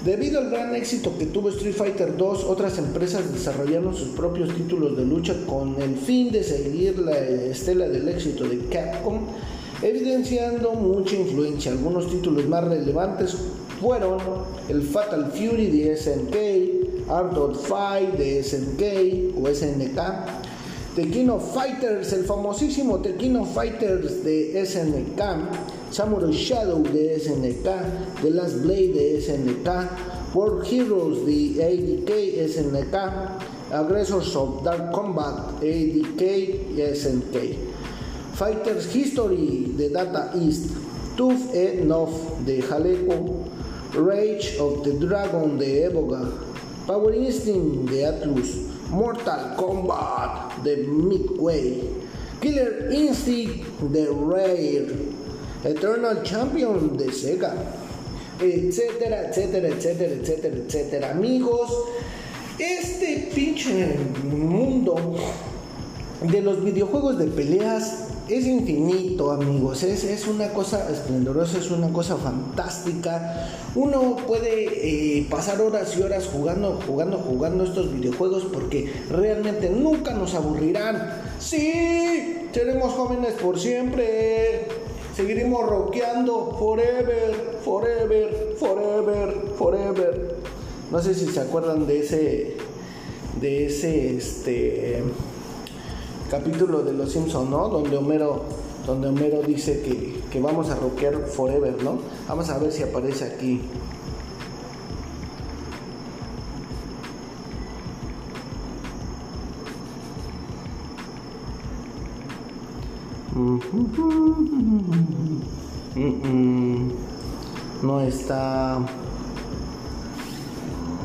Debido 0.05 0.39
al 0.39 0.51
gran 0.51 0.75
éxito 0.75 1.17
que 1.17 1.25
tuvo 1.25 1.49
Street 1.49 1.75
Fighter 1.75 2.15
2, 2.19 2.45
otras 2.45 2.77
empresas 2.77 3.33
desarrollaron 3.33 3.97
sus 3.97 4.09
propios 4.09 4.55
títulos 4.55 4.99
de 4.99 5.07
lucha 5.07 5.35
con 5.47 5.81
el 5.81 5.97
fin 5.97 6.31
de 6.31 6.45
seguir 6.45 6.99
la 6.99 7.19
estela 7.19 7.89
del 7.89 8.07
éxito 8.11 8.45
de 8.45 8.59
Capcom, 8.69 9.21
evidenciando 9.81 10.75
mucha 10.75 11.17
influencia. 11.17 11.73
Algunos 11.73 12.11
títulos 12.11 12.47
más 12.47 12.65
relevantes 12.65 13.35
fueron 13.81 14.19
el 14.69 14.83
Fatal 14.83 15.33
Fury 15.33 15.71
de 15.71 15.97
SNK, 15.97 17.11
Art 17.11 17.57
Fight 17.57 18.13
de 18.19 18.43
SNK 18.43 19.39
o 19.43 19.49
SNK, 19.49 20.01
Tekken 20.95 21.41
Fighters, 21.41 22.13
el 22.13 22.23
famosísimo 22.25 23.01
Tekken 23.03 23.45
Fighters 23.47 24.23
de 24.23 24.65
SNK, 24.65 25.21
Samurai 25.91 26.33
Shadow 26.33 26.83
de 26.85 27.19
SNK, 27.19 27.67
The 28.23 28.31
Last 28.31 28.63
Blade 28.63 28.95
de 28.95 29.21
SNK, 29.21 29.69
World 30.35 30.65
Heroes 30.65 31.27
de 31.27 31.59
ADK 31.59 32.11
SNK, 32.49 32.95
Aggressors 33.73 34.37
of 34.37 34.63
Dark 34.63 34.93
Combat 34.93 35.59
ADK 35.59 36.23
SNK, 36.95 37.59
Fighters 38.35 38.87
History 38.93 39.75
de 39.77 39.89
Data 39.89 40.31
East, 40.37 40.71
Tooth 41.17 41.53
Enough 41.55 42.45
de 42.47 42.63
Jaleco, 42.63 43.43
Rage 43.95 44.59
of 44.61 44.85
the 44.85 44.93
Dragon 44.93 45.59
de 45.59 45.91
Evoga, 45.91 46.31
Power 46.87 47.15
Instinct 47.15 47.91
de 47.91 48.05
Atlus, 48.07 48.74
Mortal 48.95 49.57
Kombat 49.57 50.63
de 50.63 50.77
Midway, 50.87 51.83
Killer 52.41 52.91
Instinct 52.93 53.81
de 53.91 54.07
Rare, 54.07 54.87
Eternal 55.65 56.23
Champion 56.23 56.97
de 56.97 57.11
Sega, 57.11 57.55
etcétera, 58.41 59.29
etcétera, 59.29 59.69
etcétera, 59.69 60.15
etcétera, 60.15 60.57
etcétera. 60.57 61.11
Amigos, 61.11 61.71
este 62.59 63.31
pinche 63.35 63.99
mundo 64.23 64.95
de 66.23 66.41
los 66.41 66.63
videojuegos 66.63 67.19
de 67.19 67.27
peleas 67.27 68.14
es 68.29 68.47
infinito, 68.47 69.31
amigos. 69.31 69.83
Es, 69.83 70.05
es, 70.05 70.27
una 70.27 70.49
cosa 70.53 70.91
esplendorosa, 70.91 71.59
es 71.59 71.71
una 71.71 71.93
cosa 71.93 72.17
fantástica. 72.17 73.49
Uno 73.75 74.17
puede 74.27 75.19
eh, 75.19 75.27
pasar 75.29 75.61
horas 75.61 75.97
y 75.97 76.03
horas 76.03 76.29
jugando, 76.33 76.81
jugando, 76.87 77.19
jugando 77.19 77.65
estos 77.65 77.93
videojuegos 77.93 78.45
porque 78.53 78.93
realmente 79.11 79.69
nunca 79.69 80.15
nos 80.15 80.35
aburrirán. 80.35 81.23
Sí, 81.39 82.49
seremos 82.53 82.95
jóvenes 82.95 83.35
por 83.35 83.59
siempre. 83.59 84.69
Seguiremos 85.15 85.69
rockeando 85.69 86.57
forever, 86.59 87.61
forever, 87.65 88.57
forever, 88.59 89.35
forever. 89.57 90.37
No 90.91 91.01
sé 91.01 91.15
si 91.15 91.27
se 91.27 91.41
acuerdan 91.41 91.87
de 91.87 92.01
ese 92.01 92.57
de 93.41 93.67
ese 93.67 94.17
este 94.17 95.03
capítulo 96.35 96.83
de 96.83 96.93
Los 96.93 97.13
Simpsons, 97.13 97.49
¿no? 97.49 97.69
Donde 97.69 97.97
Homero, 97.97 98.43
donde 98.85 99.07
Homero 99.07 99.41
dice 99.43 99.83
que, 99.83 100.21
que 100.33 100.41
vamos 100.41 100.69
a 100.69 100.75
rockear 100.75 101.15
forever, 101.29 101.81
¿no? 101.85 101.99
Vamos 102.27 102.51
a 102.51 102.59
ver 102.59 102.73
si 102.73 102.83
aparece 102.83 103.25
aquí. 103.25 103.61
Mm-hmm. 113.37 113.95
No 117.81 118.01
está. 118.01 118.79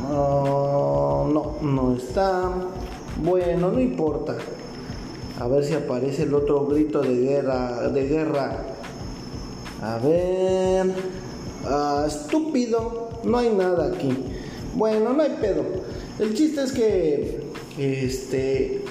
Ah, 0.07 1.27
no, 1.31 1.55
no 1.61 1.93
está. 1.95 2.49
Bueno, 3.23 3.71
no 3.71 3.79
importa. 3.79 4.35
A 5.39 5.47
ver 5.47 5.63
si 5.63 5.73
aparece 5.73 6.23
el 6.23 6.33
otro 6.33 6.65
grito 6.65 7.01
de 7.01 7.15
guerra. 7.15 7.87
De 7.89 8.07
guerra. 8.07 8.65
A 9.81 9.97
ver. 9.99 10.93
Ah, 11.65 12.05
estúpido. 12.07 13.09
No 13.23 13.37
hay 13.37 13.49
nada 13.49 13.87
aquí. 13.87 14.09
Bueno, 14.75 15.13
no 15.13 15.23
hay 15.23 15.37
pedo. 15.39 15.63
El 16.19 16.33
chiste 16.33 16.63
es 16.63 16.71
que. 16.73 17.39
Este. 17.77 18.83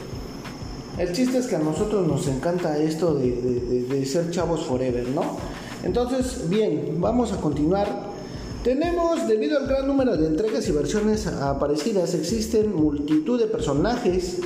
El 0.99 1.13
chiste 1.13 1.39
es 1.39 1.47
que 1.47 1.57
a 1.57 1.61
nosotros 1.61 2.07
nos 2.09 2.27
encanta 2.27 2.77
esto 2.79 3.15
de, 3.15 4.05
ser 4.05 4.33
chavos 4.33 4.65
forever, 4.65 5.09
¿no? 5.11 5.37
Entonces, 5.85 6.49
bien, 6.49 6.97
vamos 6.99 7.33
a 7.33 7.37
continuar. 7.37 8.09
Tenemos, 8.65 9.29
debido 9.29 9.59
al 9.59 9.69
gran 9.69 9.87
número 9.87 10.17
de 10.17 10.27
entregas 10.27 10.69
y 10.69 10.73
versiones 10.73 11.29
aparecidas, 11.29 12.15
existen 12.15 12.75
multitud 12.75 13.39
de 13.39 13.47
personajes. 13.47 14.39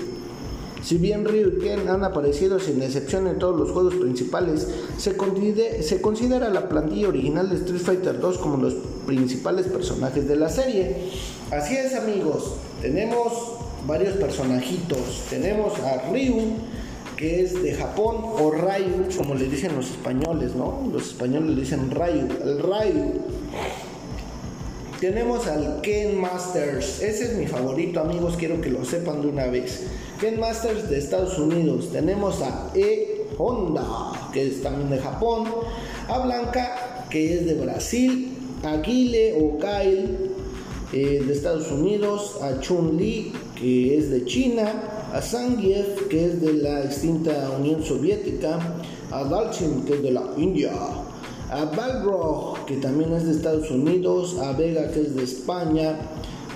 Si 0.82 0.98
bien 0.98 1.24
Ryu 1.24 1.48
y 1.48 1.58
Ken 1.60 1.88
han 1.88 2.02
aparecido 2.02 2.58
sin 2.58 2.82
excepción 2.82 3.28
en 3.28 3.38
todos 3.38 3.58
los 3.58 3.70
juegos 3.70 3.94
principales, 3.94 4.66
se, 4.98 5.16
considera 5.16 6.50
la 6.50 6.68
plantilla 6.68 7.08
original 7.08 7.48
de 7.48 7.56
Street 7.56 7.80
Fighter 7.80 8.20
2 8.20 8.38
como 8.38 8.56
los 8.56 8.74
principales 9.06 9.66
personajes 9.66 10.26
de 10.26 10.36
la 10.36 10.48
serie. 10.48 10.96
Así 11.52 11.76
es 11.76 11.94
amigos, 11.94 12.54
tenemos 12.80 13.32
varios 13.86 14.16
personajitos. 14.16 14.98
Tenemos 15.30 15.78
a 15.78 16.10
Ryu, 16.10 16.40
que 17.16 17.42
es 17.42 17.62
de 17.62 17.74
Japón, 17.74 18.16
o 18.20 18.50
Ryu, 18.50 19.16
como 19.16 19.34
le 19.36 19.48
dicen 19.48 19.76
los 19.76 19.88
españoles, 19.88 20.56
¿no? 20.56 20.88
Los 20.92 21.08
españoles 21.08 21.50
le 21.50 21.60
dicen 21.60 21.92
Ryu, 21.92 22.28
el 22.42 22.58
Ryu. 22.58 23.20
Tenemos 24.98 25.46
al 25.46 25.80
Ken 25.80 26.20
Masters, 26.20 27.02
ese 27.02 27.24
es 27.24 27.34
mi 27.34 27.46
favorito, 27.46 28.00
amigos, 28.00 28.36
quiero 28.36 28.60
que 28.60 28.70
lo 28.70 28.84
sepan 28.84 29.20
de 29.20 29.28
una 29.28 29.46
vez. 29.46 29.84
Ken 30.22 30.38
Masters 30.38 30.88
de 30.88 30.98
Estados 30.98 31.36
Unidos. 31.36 31.90
Tenemos 31.90 32.40
a 32.42 32.70
E 32.76 33.26
Honda, 33.38 34.12
que 34.32 34.46
es 34.46 34.62
también 34.62 34.88
de 34.88 34.98
Japón. 34.98 35.46
A 36.06 36.20
Blanca, 36.20 37.06
que 37.10 37.34
es 37.34 37.44
de 37.44 37.54
Brasil. 37.54 38.38
A 38.62 38.76
Guile 38.76 39.34
o 39.42 39.58
Kyle, 39.58 40.30
eh, 40.92 41.24
de 41.26 41.32
Estados 41.32 41.72
Unidos. 41.72 42.36
A 42.40 42.60
Chun 42.60 42.96
Li, 42.96 43.32
que 43.56 43.98
es 43.98 44.10
de 44.12 44.24
China, 44.24 45.10
a 45.12 45.20
Zangief, 45.20 46.06
que 46.08 46.26
es 46.26 46.40
de 46.40 46.52
la 46.52 46.84
extinta 46.84 47.50
Unión 47.58 47.82
Soviética, 47.82 48.60
a 49.10 49.24
Dalchin, 49.24 49.84
que 49.86 49.94
es 49.94 50.02
de 50.04 50.12
la 50.12 50.22
India, 50.36 50.70
a 51.50 51.64
Balrog, 51.64 52.64
que 52.66 52.76
también 52.76 53.12
es 53.12 53.26
de 53.26 53.32
Estados 53.32 53.68
Unidos, 53.72 54.38
a 54.38 54.52
Vega, 54.52 54.88
que 54.92 55.00
es 55.00 55.16
de 55.16 55.24
España, 55.24 55.98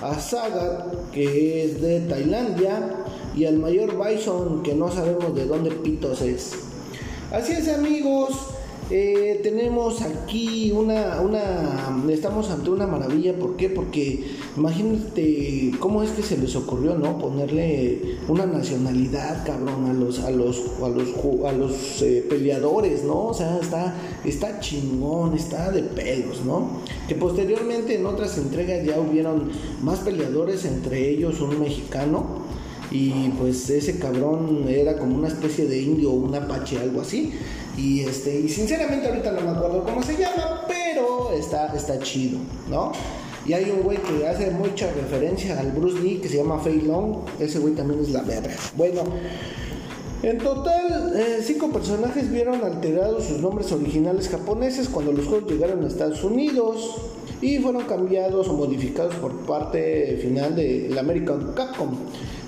a 0.01 0.17
Sagat, 0.17 1.11
que 1.11 1.65
es 1.65 1.81
de 1.81 1.99
Tailandia, 2.01 3.03
y 3.37 3.45
al 3.45 3.57
mayor 3.59 3.93
Bison, 3.97 4.63
que 4.63 4.73
no 4.73 4.91
sabemos 4.91 5.35
de 5.35 5.45
dónde 5.45 5.71
pitos 5.71 6.21
es. 6.21 6.53
Así 7.31 7.53
es 7.53 7.67
amigos, 7.67 8.31
eh, 8.89 9.41
tenemos 9.43 10.01
aquí 10.01 10.71
una, 10.71 11.21
estamos 12.09 12.49
ante 12.49 12.69
una 12.69 12.87
maravilla, 12.87 13.33
¿por 13.37 13.57
qué? 13.57 13.69
Porque 13.69 14.23
imagínate 14.55 15.73
cómo 15.79 16.03
es 16.03 16.11
que 16.11 16.23
se 16.23 16.37
les 16.37 16.55
ocurrió, 16.55 16.95
¿no? 16.95 17.19
Ponerle 17.19 18.17
una 18.29 18.45
nacionalidad, 18.45 19.45
cabrón, 19.45 19.87
a 19.87 19.93
los, 19.93 20.19
a 20.19 20.31
los, 20.31 20.63
a 20.81 20.87
los, 20.87 21.09
a 21.45 21.51
los 21.51 22.01
eh, 22.01 22.25
peleadores, 22.29 23.03
¿no? 23.03 23.25
O 23.25 23.33
sea, 23.33 23.59
está, 23.61 23.93
está 24.23 24.61
chingón, 24.61 25.35
está 25.35 25.69
de 25.71 25.83
pelos, 25.83 26.45
¿no? 26.45 26.79
Que 27.09 27.15
posteriormente 27.15 27.95
en 27.95 28.05
otras 28.05 28.37
entregas 28.37 28.85
ya 28.85 28.97
hubieron 29.01 29.51
más 29.81 29.99
peleadores, 29.99 30.63
entre 30.63 31.09
ellos 31.09 31.41
un 31.41 31.59
mexicano, 31.59 32.46
y 32.91 33.29
pues 33.37 33.69
ese 33.69 33.99
cabrón 33.99 34.65
era 34.69 34.97
como 34.97 35.15
una 35.15 35.27
especie 35.27 35.65
de 35.65 35.81
indio 35.81 36.11
o 36.11 36.15
un 36.15 36.35
apache, 36.35 36.79
algo 36.79 37.01
así. 37.01 37.33
Y 37.77 38.01
este, 38.01 38.39
y 38.39 38.49
sinceramente 38.49 39.07
ahorita 39.07 39.31
no 39.31 39.41
me 39.41 39.49
acuerdo 39.51 39.83
cómo 39.83 40.01
se 40.01 40.17
llama, 40.17 40.61
pero 40.67 41.31
está, 41.31 41.75
está 41.75 41.99
chido, 41.99 42.39
¿no? 42.69 42.91
Y 43.45 43.53
hay 43.53 43.69
un 43.69 43.83
güey 43.83 43.97
que 43.97 44.27
hace 44.27 44.51
mucha 44.51 44.91
referencia 44.91 45.59
al 45.59 45.71
Bruce 45.71 45.99
Lee 45.99 46.17
que 46.17 46.27
se 46.27 46.37
llama 46.37 46.59
Fei 46.59 46.81
Long. 46.81 47.19
Ese 47.39 47.59
güey 47.59 47.73
también 47.75 48.01
es 48.01 48.09
la 48.09 48.21
verga. 48.21 48.53
Bueno, 48.75 49.03
en 50.23 50.37
total, 50.39 51.13
eh, 51.15 51.41
cinco 51.43 51.69
personajes 51.69 52.29
vieron 52.31 52.63
alterados 52.63 53.25
sus 53.25 53.39
nombres 53.39 53.71
originales 53.71 54.27
japoneses 54.27 54.89
cuando 54.89 55.13
los 55.13 55.27
juegos 55.27 55.49
llegaron 55.49 55.83
a 55.83 55.87
Estados 55.87 56.23
Unidos 56.23 56.95
y 57.41 57.57
fueron 57.59 57.83
cambiados 57.83 58.47
o 58.47 58.53
modificados 58.53 59.15
por 59.15 59.31
parte 59.45 60.17
final 60.21 60.55
del 60.55 60.97
American 60.97 61.53
Capcom. 61.53 61.91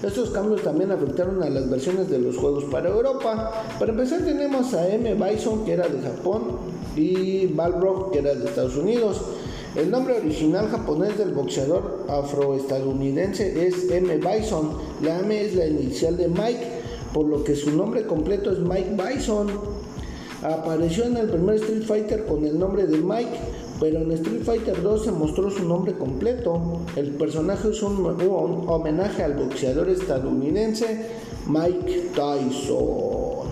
Estos 0.02 0.30
cambios 0.32 0.64
también 0.64 0.92
afectaron 0.92 1.44
a 1.44 1.50
las 1.50 1.70
versiones 1.70 2.10
de 2.10 2.20
los 2.20 2.38
juegos 2.38 2.64
para 2.66 2.90
Europa. 2.90 3.52
Para 3.78 3.92
empezar 3.92 4.24
tenemos 4.24 4.74
a 4.74 4.88
M. 4.88 5.14
Bison 5.14 5.66
que 5.66 5.74
era 5.74 5.88
de 5.88 6.00
Japón 6.02 6.44
y 6.96 7.48
Balrog 7.48 8.12
que 8.12 8.20
era 8.20 8.34
de 8.34 8.46
Estados 8.46 8.78
Unidos. 8.78 9.22
El 9.76 9.92
nombre 9.92 10.18
original 10.18 10.68
japonés 10.70 11.18
del 11.18 11.32
boxeador 11.32 12.06
afroestadounidense 12.10 13.68
es 13.68 13.92
M. 13.92 14.18
Bison. 14.18 14.72
La 15.02 15.20
M 15.20 15.40
es 15.40 15.56
la 15.56 15.68
inicial 15.68 16.18
de 16.18 16.28
Mike, 16.28 16.68
por 17.14 17.28
lo 17.28 17.44
que 17.44 17.56
su 17.56 17.72
nombre 17.72 18.08
completo 18.08 18.52
es 18.52 18.60
Mike 18.60 18.96
Bison. 18.98 19.48
Apareció 20.42 21.04
en 21.04 21.18
el 21.18 21.30
primer 21.30 21.56
Street 21.56 21.84
Fighter 21.84 22.26
con 22.26 22.46
el 22.46 22.58
nombre 22.58 22.88
de 22.88 22.98
Mike, 22.98 23.38
pero 23.80 24.02
en 24.02 24.12
Street 24.12 24.44
Fighter 24.44 24.82
2 24.82 25.06
se 25.06 25.12
mostró 25.12 25.50
su 25.50 25.66
nombre 25.68 25.94
completo. 25.94 26.82
El 26.96 27.12
personaje 27.12 27.70
es 27.70 27.82
un, 27.82 28.06
homenaje 28.68 29.24
al 29.24 29.36
boxeador 29.36 29.90
estadounidense 29.90 31.06
Mike 31.48 32.10
Tyson. 32.14 33.48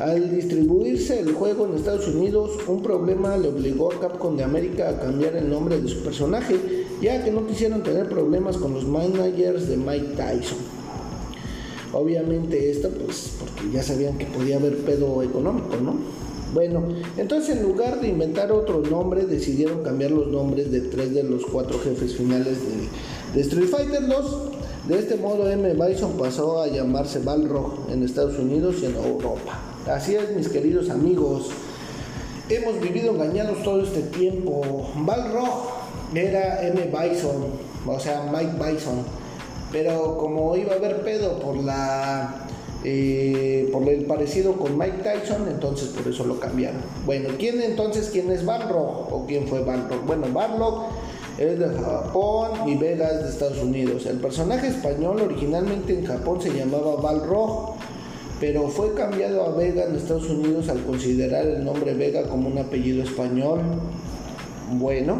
Al 0.00 0.30
distribuirse 0.30 1.20
el 1.20 1.32
juego 1.32 1.66
en 1.66 1.74
Estados 1.74 2.08
Unidos, 2.08 2.52
un 2.66 2.82
problema 2.82 3.36
le 3.36 3.48
obligó 3.48 3.92
a 3.92 4.00
Capcom 4.00 4.36
de 4.36 4.44
América 4.44 4.88
a 4.88 5.00
cambiar 5.00 5.36
el 5.36 5.50
nombre 5.50 5.80
de 5.80 5.88
su 5.88 6.02
personaje, 6.02 6.56
ya 7.00 7.24
que 7.24 7.30
no 7.30 7.46
quisieron 7.46 7.82
tener 7.82 8.08
problemas 8.08 8.56
con 8.56 8.74
los 8.74 8.86
managers 8.86 9.68
de 9.68 9.76
Mike 9.76 10.14
Tyson. 10.16 10.58
Obviamente 11.92 12.70
esto, 12.70 12.90
pues, 12.90 13.32
porque 13.40 13.72
ya 13.72 13.82
sabían 13.82 14.18
que 14.18 14.26
podía 14.26 14.56
haber 14.56 14.76
pedo 14.78 15.22
económico, 15.22 15.76
¿no? 15.82 15.96
Bueno, 16.54 16.82
entonces 17.18 17.56
en 17.56 17.62
lugar 17.62 18.00
de 18.00 18.08
inventar 18.08 18.50
otro 18.52 18.80
nombre, 18.80 19.26
decidieron 19.26 19.82
cambiar 19.82 20.12
los 20.12 20.28
nombres 20.28 20.70
de 20.72 20.80
tres 20.80 21.12
de 21.12 21.22
los 21.22 21.44
cuatro 21.44 21.78
jefes 21.78 22.16
finales 22.16 22.58
de, 23.34 23.40
Street 23.42 23.68
Fighter 23.68 24.06
2. 24.06 24.36
De 24.88 24.98
este 24.98 25.16
modo, 25.16 25.50
M. 25.50 25.74
Bison 25.74 26.16
pasó 26.16 26.62
a 26.62 26.68
llamarse 26.68 27.18
Balrog 27.18 27.90
en 27.90 28.02
Estados 28.02 28.38
Unidos 28.38 28.76
y 28.80 28.86
en 28.86 28.96
Europa. 28.96 29.60
Así 29.86 30.14
es, 30.14 30.34
mis 30.34 30.48
queridos 30.48 30.88
amigos. 30.88 31.50
Hemos 32.48 32.80
vivido 32.80 33.12
engañados 33.12 33.62
todo 33.62 33.82
este 33.82 34.00
tiempo. 34.00 34.88
Balrog 34.96 35.68
era 36.14 36.66
M. 36.66 36.86
Bison, 36.86 37.44
o 37.86 38.00
sea, 38.00 38.30
Mike 38.32 38.52
Bison. 38.54 39.04
Pero 39.70 40.16
como 40.16 40.56
iba 40.56 40.72
a 40.72 40.76
haber 40.76 41.02
pedo 41.02 41.38
por 41.38 41.58
la 41.58 42.47
eh, 42.84 43.68
por 43.72 43.88
el 43.88 44.04
parecido 44.04 44.52
con 44.52 44.78
Mike 44.78 45.02
Tyson, 45.02 45.48
entonces 45.48 45.88
por 45.88 46.06
eso 46.06 46.24
lo 46.24 46.38
cambiaron. 46.38 46.80
Bueno, 47.04 47.30
¿quién 47.38 47.60
entonces, 47.60 48.10
quién 48.12 48.30
es 48.30 48.44
Balrog 48.44 49.12
o 49.12 49.24
quién 49.26 49.48
fue 49.48 49.64
Balrog? 49.64 50.04
Bueno, 50.06 50.26
Balrog 50.32 50.86
es 51.38 51.58
de 51.58 51.68
Japón 51.68 52.68
y 52.68 52.76
Vega 52.76 53.10
es 53.10 53.24
de 53.24 53.28
Estados 53.30 53.58
Unidos. 53.58 54.06
El 54.06 54.18
personaje 54.18 54.68
español 54.68 55.20
originalmente 55.20 55.98
en 55.98 56.06
Japón 56.06 56.40
se 56.40 56.50
llamaba 56.50 56.96
Balrog, 56.96 57.74
pero 58.40 58.68
fue 58.68 58.94
cambiado 58.94 59.44
a 59.44 59.56
Vega 59.56 59.84
en 59.84 59.96
Estados 59.96 60.30
Unidos 60.30 60.68
al 60.68 60.84
considerar 60.84 61.46
el 61.46 61.64
nombre 61.64 61.94
Vega 61.94 62.28
como 62.28 62.48
un 62.48 62.58
apellido 62.58 63.02
español. 63.02 63.60
Bueno, 64.72 65.18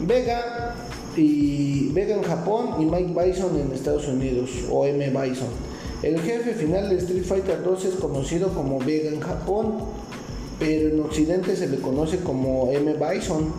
Vega 0.00 0.74
y 1.16 1.88
Vega 1.92 2.14
en 2.14 2.22
Japón 2.22 2.74
y 2.78 2.84
Mike 2.84 3.14
Bison 3.18 3.58
en 3.58 3.72
Estados 3.72 4.06
Unidos 4.06 4.50
o 4.70 4.84
M 4.84 5.08
Bison. 5.08 5.67
El 6.00 6.20
jefe 6.20 6.54
final 6.54 6.88
de 6.88 6.96
Street 6.98 7.24
Fighter 7.24 7.64
2 7.64 7.84
es 7.86 7.94
conocido 7.96 8.50
como 8.50 8.78
Vega 8.78 9.10
en 9.10 9.18
Japón, 9.18 9.78
pero 10.60 10.90
en 10.90 11.00
Occidente 11.00 11.56
se 11.56 11.66
le 11.66 11.78
conoce 11.78 12.18
como 12.18 12.70
M. 12.70 12.94
Bison. 12.94 13.52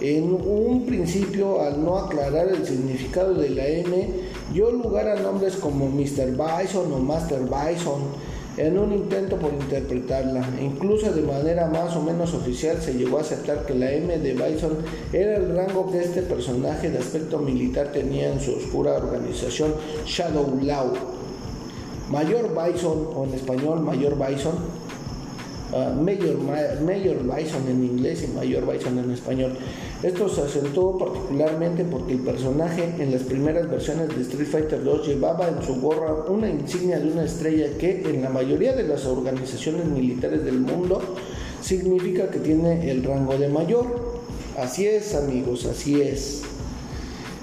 En 0.00 0.32
un 0.32 0.86
principio, 0.86 1.60
al 1.60 1.84
no 1.84 1.98
aclarar 1.98 2.48
el 2.48 2.64
significado 2.66 3.34
de 3.34 3.50
la 3.50 3.66
M, 3.66 4.08
dio 4.54 4.70
lugar 4.70 5.08
a 5.08 5.20
nombres 5.20 5.56
como 5.56 5.86
Mr. 5.90 6.30
Bison 6.30 6.90
o 6.90 6.98
Master 7.00 7.40
Bison 7.42 8.00
en 8.56 8.78
un 8.78 8.92
intento 8.94 9.36
por 9.36 9.52
interpretarla. 9.52 10.42
Incluso 10.62 11.12
de 11.12 11.22
manera 11.22 11.66
más 11.66 11.94
o 11.96 12.02
menos 12.02 12.32
oficial 12.32 12.80
se 12.80 12.94
llegó 12.94 13.18
a 13.18 13.20
aceptar 13.20 13.66
que 13.66 13.74
la 13.74 13.92
M 13.92 14.18
de 14.18 14.32
Bison 14.32 14.78
era 15.12 15.36
el 15.36 15.54
rango 15.54 15.90
que 15.90 16.00
este 16.00 16.22
personaje 16.22 16.88
de 16.88 16.98
aspecto 16.98 17.40
militar 17.40 17.92
tenía 17.92 18.32
en 18.32 18.40
su 18.40 18.54
oscura 18.54 18.94
organización 18.94 19.74
Shadow 20.06 20.58
Law. 20.62 21.13
Mayor 22.10 22.50
Bison, 22.50 23.08
o 23.14 23.24
en 23.24 23.34
español 23.34 23.80
Mayor 23.80 24.14
Bison, 24.14 24.54
Mayor, 26.04 26.36
Mayor 26.82 27.16
Bison 27.22 27.68
en 27.68 27.84
inglés 27.84 28.22
y 28.22 28.28
Mayor 28.28 28.70
Bison 28.70 28.98
en 28.98 29.10
español. 29.10 29.56
Esto 30.02 30.28
se 30.28 30.42
acentuó 30.42 30.98
particularmente 30.98 31.84
porque 31.84 32.12
el 32.12 32.20
personaje 32.20 32.94
en 32.98 33.10
las 33.10 33.22
primeras 33.22 33.68
versiones 33.68 34.14
de 34.14 34.22
Street 34.22 34.46
Fighter 34.46 34.84
2 34.84 35.08
llevaba 35.08 35.48
en 35.48 35.62
su 35.62 35.80
gorra 35.80 36.12
una 36.28 36.48
insignia 36.48 37.00
de 37.00 37.10
una 37.10 37.24
estrella 37.24 37.76
que 37.78 38.02
en 38.08 38.22
la 38.22 38.28
mayoría 38.28 38.74
de 38.74 38.84
las 38.84 39.06
organizaciones 39.06 39.86
militares 39.86 40.44
del 40.44 40.60
mundo 40.60 41.00
significa 41.60 42.30
que 42.30 42.38
tiene 42.38 42.90
el 42.90 43.02
rango 43.02 43.36
de 43.36 43.48
mayor. 43.48 44.14
Así 44.56 44.86
es 44.86 45.14
amigos, 45.14 45.64
así 45.64 46.00
es. 46.00 46.42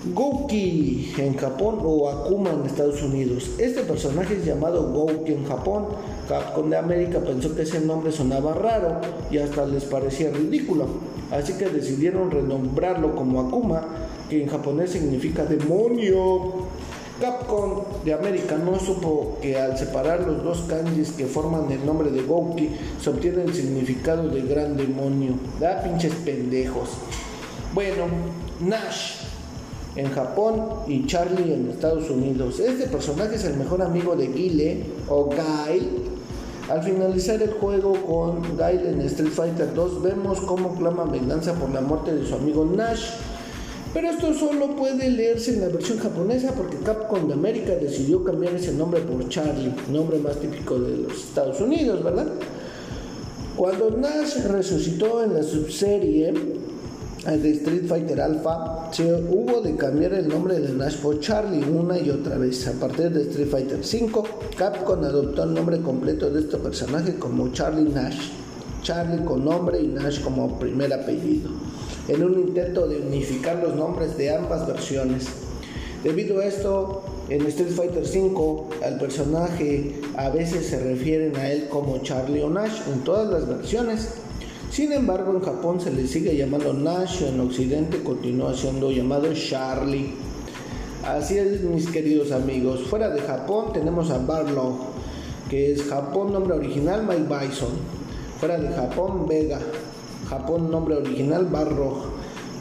Gouki 0.03 1.13
en 1.19 1.37
Japón 1.37 1.77
o 1.83 2.09
Akuma 2.09 2.49
en 2.49 2.65
Estados 2.65 3.03
Unidos. 3.03 3.51
Este 3.59 3.81
personaje 3.81 4.35
es 4.35 4.45
llamado 4.45 4.91
Gouki 4.91 5.33
en 5.33 5.45
Japón. 5.45 5.89
Capcom 6.27 6.71
de 6.71 6.77
América 6.77 7.19
pensó 7.19 7.55
que 7.55 7.61
ese 7.61 7.81
nombre 7.81 8.11
sonaba 8.11 8.55
raro 8.55 8.99
y 9.29 9.37
hasta 9.37 9.63
les 9.67 9.83
parecía 9.83 10.31
ridículo. 10.31 10.87
Así 11.29 11.53
que 11.53 11.69
decidieron 11.69 12.31
renombrarlo 12.31 13.15
como 13.15 13.41
Akuma, 13.41 13.85
que 14.27 14.41
en 14.41 14.49
japonés 14.49 14.89
significa 14.89 15.45
demonio. 15.45 16.65
Capcom 17.21 17.83
de 18.03 18.15
América 18.15 18.57
no 18.57 18.79
supo 18.79 19.37
que 19.39 19.55
al 19.55 19.77
separar 19.77 20.21
los 20.21 20.43
dos 20.43 20.61
kanjis 20.67 21.11
que 21.11 21.27
forman 21.27 21.71
el 21.71 21.85
nombre 21.85 22.09
de 22.09 22.23
Gouki 22.23 22.71
se 22.99 23.11
obtiene 23.11 23.43
el 23.43 23.53
significado 23.53 24.29
de 24.29 24.41
gran 24.41 24.75
demonio. 24.75 25.33
Da 25.59 25.83
pinches 25.83 26.15
pendejos. 26.25 26.89
Bueno, 27.75 28.05
Nash 28.59 29.20
en 29.95 30.09
Japón 30.11 30.65
y 30.87 31.05
Charlie 31.05 31.53
en 31.53 31.69
Estados 31.69 32.09
Unidos. 32.09 32.59
Este 32.59 32.87
personaje 32.87 33.35
es 33.35 33.45
el 33.45 33.57
mejor 33.57 33.81
amigo 33.81 34.15
de 34.15 34.27
Guile 34.27 34.83
o 35.09 35.29
Guile. 35.29 36.11
Al 36.69 36.81
finalizar 36.83 37.41
el 37.41 37.51
juego 37.51 37.93
con 38.05 38.41
Guile 38.57 38.89
en 38.89 39.01
Street 39.01 39.31
Fighter 39.31 39.73
2 39.73 40.01
vemos 40.01 40.39
cómo 40.41 40.75
clama 40.75 41.03
venganza 41.05 41.53
por 41.53 41.69
la 41.71 41.81
muerte 41.81 42.15
de 42.15 42.25
su 42.25 42.35
amigo 42.35 42.65
Nash. 42.65 43.09
Pero 43.93 44.09
esto 44.09 44.33
solo 44.33 44.73
puede 44.77 45.09
leerse 45.09 45.53
en 45.53 45.61
la 45.61 45.67
versión 45.67 45.99
japonesa 45.99 46.53
porque 46.53 46.77
Capcom 46.77 47.27
de 47.27 47.33
América 47.33 47.73
decidió 47.75 48.23
cambiar 48.23 48.53
ese 48.53 48.71
nombre 48.71 49.01
por 49.01 49.27
Charlie, 49.27 49.73
nombre 49.91 50.17
más 50.19 50.37
típico 50.37 50.79
de 50.79 50.97
los 50.99 51.13
Estados 51.13 51.59
Unidos, 51.59 52.01
¿verdad? 52.01 52.27
Cuando 53.57 53.91
Nash 53.91 54.37
resucitó 54.45 55.21
en 55.25 55.33
la 55.33 55.43
subserie 55.43 56.33
de 57.25 57.51
Street 57.51 57.85
Fighter 57.87 58.19
Alpha, 58.19 58.89
se 58.91 59.13
hubo 59.13 59.61
de 59.61 59.75
cambiar 59.75 60.13
el 60.13 60.27
nombre 60.27 60.59
de 60.59 60.73
Nash 60.73 60.97
por 60.97 61.19
Charlie 61.19 61.63
una 61.63 61.99
y 61.99 62.09
otra 62.09 62.37
vez. 62.37 62.67
A 62.67 62.73
partir 62.73 63.11
de 63.11 63.21
Street 63.21 63.47
Fighter 63.47 63.79
V, 63.79 64.23
Capcom 64.57 65.03
adoptó 65.03 65.43
el 65.43 65.53
nombre 65.53 65.79
completo 65.81 66.31
de 66.31 66.41
este 66.41 66.57
personaje 66.57 67.15
como 67.15 67.51
Charlie 67.51 67.91
Nash. 67.91 68.31
Charlie 68.81 69.23
con 69.23 69.45
nombre 69.45 69.79
y 69.79 69.87
Nash 69.87 70.21
como 70.21 70.57
primer 70.57 70.91
apellido, 70.91 71.51
en 72.07 72.23
un 72.23 72.39
intento 72.39 72.87
de 72.87 73.01
unificar 73.01 73.61
los 73.61 73.75
nombres 73.75 74.17
de 74.17 74.35
ambas 74.35 74.65
versiones. 74.65 75.27
Debido 76.03 76.39
a 76.39 76.45
esto, 76.45 77.03
en 77.29 77.45
Street 77.45 77.69
Fighter 77.69 78.03
V 78.03 78.75
al 78.83 78.97
personaje 78.97 80.01
a 80.17 80.29
veces 80.29 80.65
se 80.65 80.79
refieren 80.79 81.35
a 81.35 81.51
él 81.51 81.67
como 81.69 81.99
Charlie 81.99 82.41
o 82.41 82.49
Nash 82.49 82.81
en 82.91 83.01
todas 83.03 83.29
las 83.29 83.47
versiones. 83.47 84.09
Sin 84.71 84.93
embargo, 84.93 85.33
en 85.33 85.41
Japón 85.41 85.81
se 85.81 85.91
le 85.91 86.07
sigue 86.07 86.33
llamando 86.33 86.71
Nash, 86.71 87.23
en 87.23 87.41
Occidente 87.41 88.01
continúa 88.01 88.53
siendo 88.53 88.89
llamado 88.89 89.27
Charlie. 89.33 90.13
Así 91.03 91.37
es, 91.37 91.59
mis 91.63 91.89
queridos 91.89 92.31
amigos. 92.31 92.83
Fuera 92.83 93.09
de 93.09 93.19
Japón 93.19 93.73
tenemos 93.73 94.09
a 94.11 94.19
Barlow, 94.19 94.77
que 95.49 95.73
es 95.73 95.83
Japón 95.83 96.31
nombre 96.31 96.53
original 96.53 97.05
Mike 97.05 97.23
Bison. 97.23 97.71
Fuera 98.39 98.57
de 98.57 98.73
Japón, 98.73 99.27
Vega. 99.27 99.59
Japón 100.29 100.71
nombre 100.71 100.95
original 100.95 101.47
Barrow. 101.47 102.03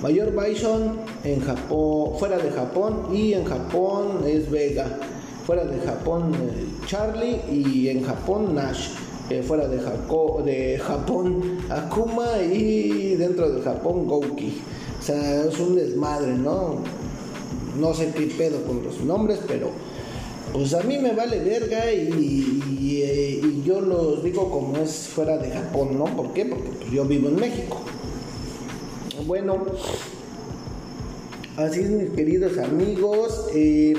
Mayor 0.03 0.33
Bison 0.33 0.97
en 1.23 1.41
Japón, 1.41 2.19
fuera 2.19 2.39
de 2.39 2.51
Japón 2.51 3.15
y 3.15 3.35
en 3.35 3.45
Japón 3.45 4.25
es 4.27 4.51
Vega. 4.51 4.99
Fuera 5.47 5.65
de 5.65 5.79
Japón 5.79 6.35
eh, 6.35 6.87
Charlie 6.87 7.41
y 7.49 7.89
en 7.89 8.03
Japón 8.03 8.57
Nash. 8.57 8.89
Eh, 9.31 9.45
fuera 9.45 9.69
de, 9.69 9.77
de 9.77 10.79
Japón 10.79 11.59
Akuma 11.71 12.43
y 12.43 13.15
dentro 13.15 13.49
de 13.49 13.63
Japón 13.63 14.09
Gouki. 14.09 14.61
O 14.99 15.03
sea, 15.03 15.45
es 15.45 15.57
un 15.61 15.77
desmadre, 15.77 16.33
¿no? 16.33 16.79
No 17.79 17.95
sé 17.95 18.13
qué 18.13 18.27
pedo 18.27 18.61
con 18.65 18.83
los 18.83 19.01
nombres, 19.03 19.39
pero 19.47 19.71
pues 20.53 20.75
a 20.75 20.83
mí 20.83 20.99
me 20.99 21.13
vale 21.13 21.39
verga 21.45 21.93
y, 21.93 23.03
eh, 23.05 23.41
yo 23.65 23.81
los 23.81 24.25
digo 24.25 24.51
como 24.51 24.77
es 24.79 25.07
fuera 25.07 25.39
de 25.39 25.49
Japón, 25.49 25.97
¿no? 25.97 26.07
¿Por 26.07 26.33
qué? 26.33 26.47
Porque 26.47 26.69
pues, 26.81 26.91
yo 26.91 27.05
vivo 27.05 27.29
en 27.29 27.37
México. 27.37 27.83
Bueno, 29.29 29.65
así 31.57 31.83
es 31.83 31.91
mis 31.91 32.11
queridos 32.11 32.59
amigos. 32.59 33.47
Eh, 33.55 33.95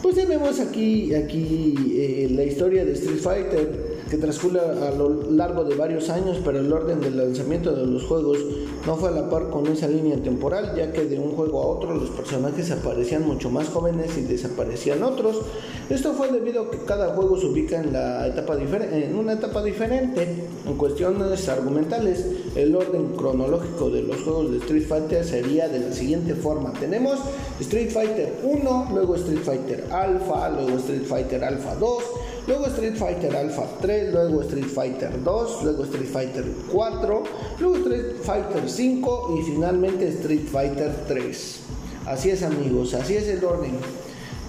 pues 0.00 0.14
tenemos 0.14 0.58
aquí, 0.58 1.14
aquí 1.14 2.28
la 2.30 2.44
historia 2.44 2.86
de 2.86 2.92
Street 2.92 3.20
Fighter 3.20 3.87
que 4.08 4.16
transcurre 4.16 4.60
a 4.60 4.90
lo 4.92 5.30
largo 5.30 5.64
de 5.64 5.74
varios 5.74 6.08
años, 6.08 6.38
pero 6.44 6.60
el 6.60 6.72
orden 6.72 7.00
del 7.00 7.16
lanzamiento 7.16 7.72
de 7.74 7.86
los 7.86 8.04
juegos 8.04 8.38
no 8.86 8.96
fue 8.96 9.10
a 9.10 9.12
la 9.12 9.28
par 9.28 9.50
con 9.50 9.66
esa 9.66 9.88
línea 9.88 10.16
temporal, 10.22 10.74
ya 10.76 10.92
que 10.92 11.04
de 11.04 11.18
un 11.18 11.32
juego 11.32 11.62
a 11.62 11.66
otro 11.66 11.94
los 11.94 12.10
personajes 12.10 12.70
aparecían 12.70 13.26
mucho 13.26 13.50
más 13.50 13.68
jóvenes 13.68 14.16
y 14.16 14.22
desaparecían 14.22 15.02
otros. 15.02 15.42
Esto 15.90 16.12
fue 16.14 16.30
debido 16.30 16.62
a 16.62 16.70
que 16.70 16.78
cada 16.84 17.14
juego 17.14 17.38
se 17.38 17.46
ubica 17.46 17.80
en, 17.80 17.92
la 17.92 18.26
etapa 18.26 18.56
en 18.58 19.14
una 19.14 19.34
etapa 19.34 19.62
diferente. 19.62 20.26
En 20.66 20.74
cuestiones 20.76 21.48
argumentales, 21.48 22.24
el 22.54 22.74
orden 22.74 23.14
cronológico 23.16 23.90
de 23.90 24.02
los 24.02 24.22
juegos 24.22 24.50
de 24.50 24.58
Street 24.58 24.86
Fighter 24.86 25.24
sería 25.24 25.68
de 25.68 25.80
la 25.80 25.92
siguiente 25.92 26.34
forma. 26.34 26.72
Tenemos 26.74 27.18
Street 27.60 27.90
Fighter 27.90 28.34
1, 28.42 28.88
luego 28.92 29.16
Street 29.16 29.42
Fighter 29.42 29.84
Alpha, 29.90 30.50
luego 30.50 30.78
Street 30.78 31.04
Fighter 31.04 31.44
Alpha 31.44 31.74
2, 31.74 32.02
luego 32.48 32.66
Street 32.66 32.96
Fighter 32.96 33.36
Alpha 33.36 33.64
3, 33.80 34.12
luego 34.12 34.40
Street 34.42 34.66
Fighter 34.66 35.22
2, 35.22 35.62
luego 35.64 35.84
Street 35.84 36.08
Fighter 36.10 36.44
4, 36.72 37.22
luego 37.60 37.76
Street 37.76 38.16
Fighter 38.22 38.68
5 38.68 39.38
y 39.38 39.42
finalmente 39.52 40.08
Street 40.08 40.48
Fighter 40.50 40.90
3. 41.06 41.60
Así 42.06 42.30
es 42.30 42.42
amigos, 42.42 42.94
así 42.94 43.16
es 43.16 43.28
el 43.28 43.44
orden, 43.44 43.72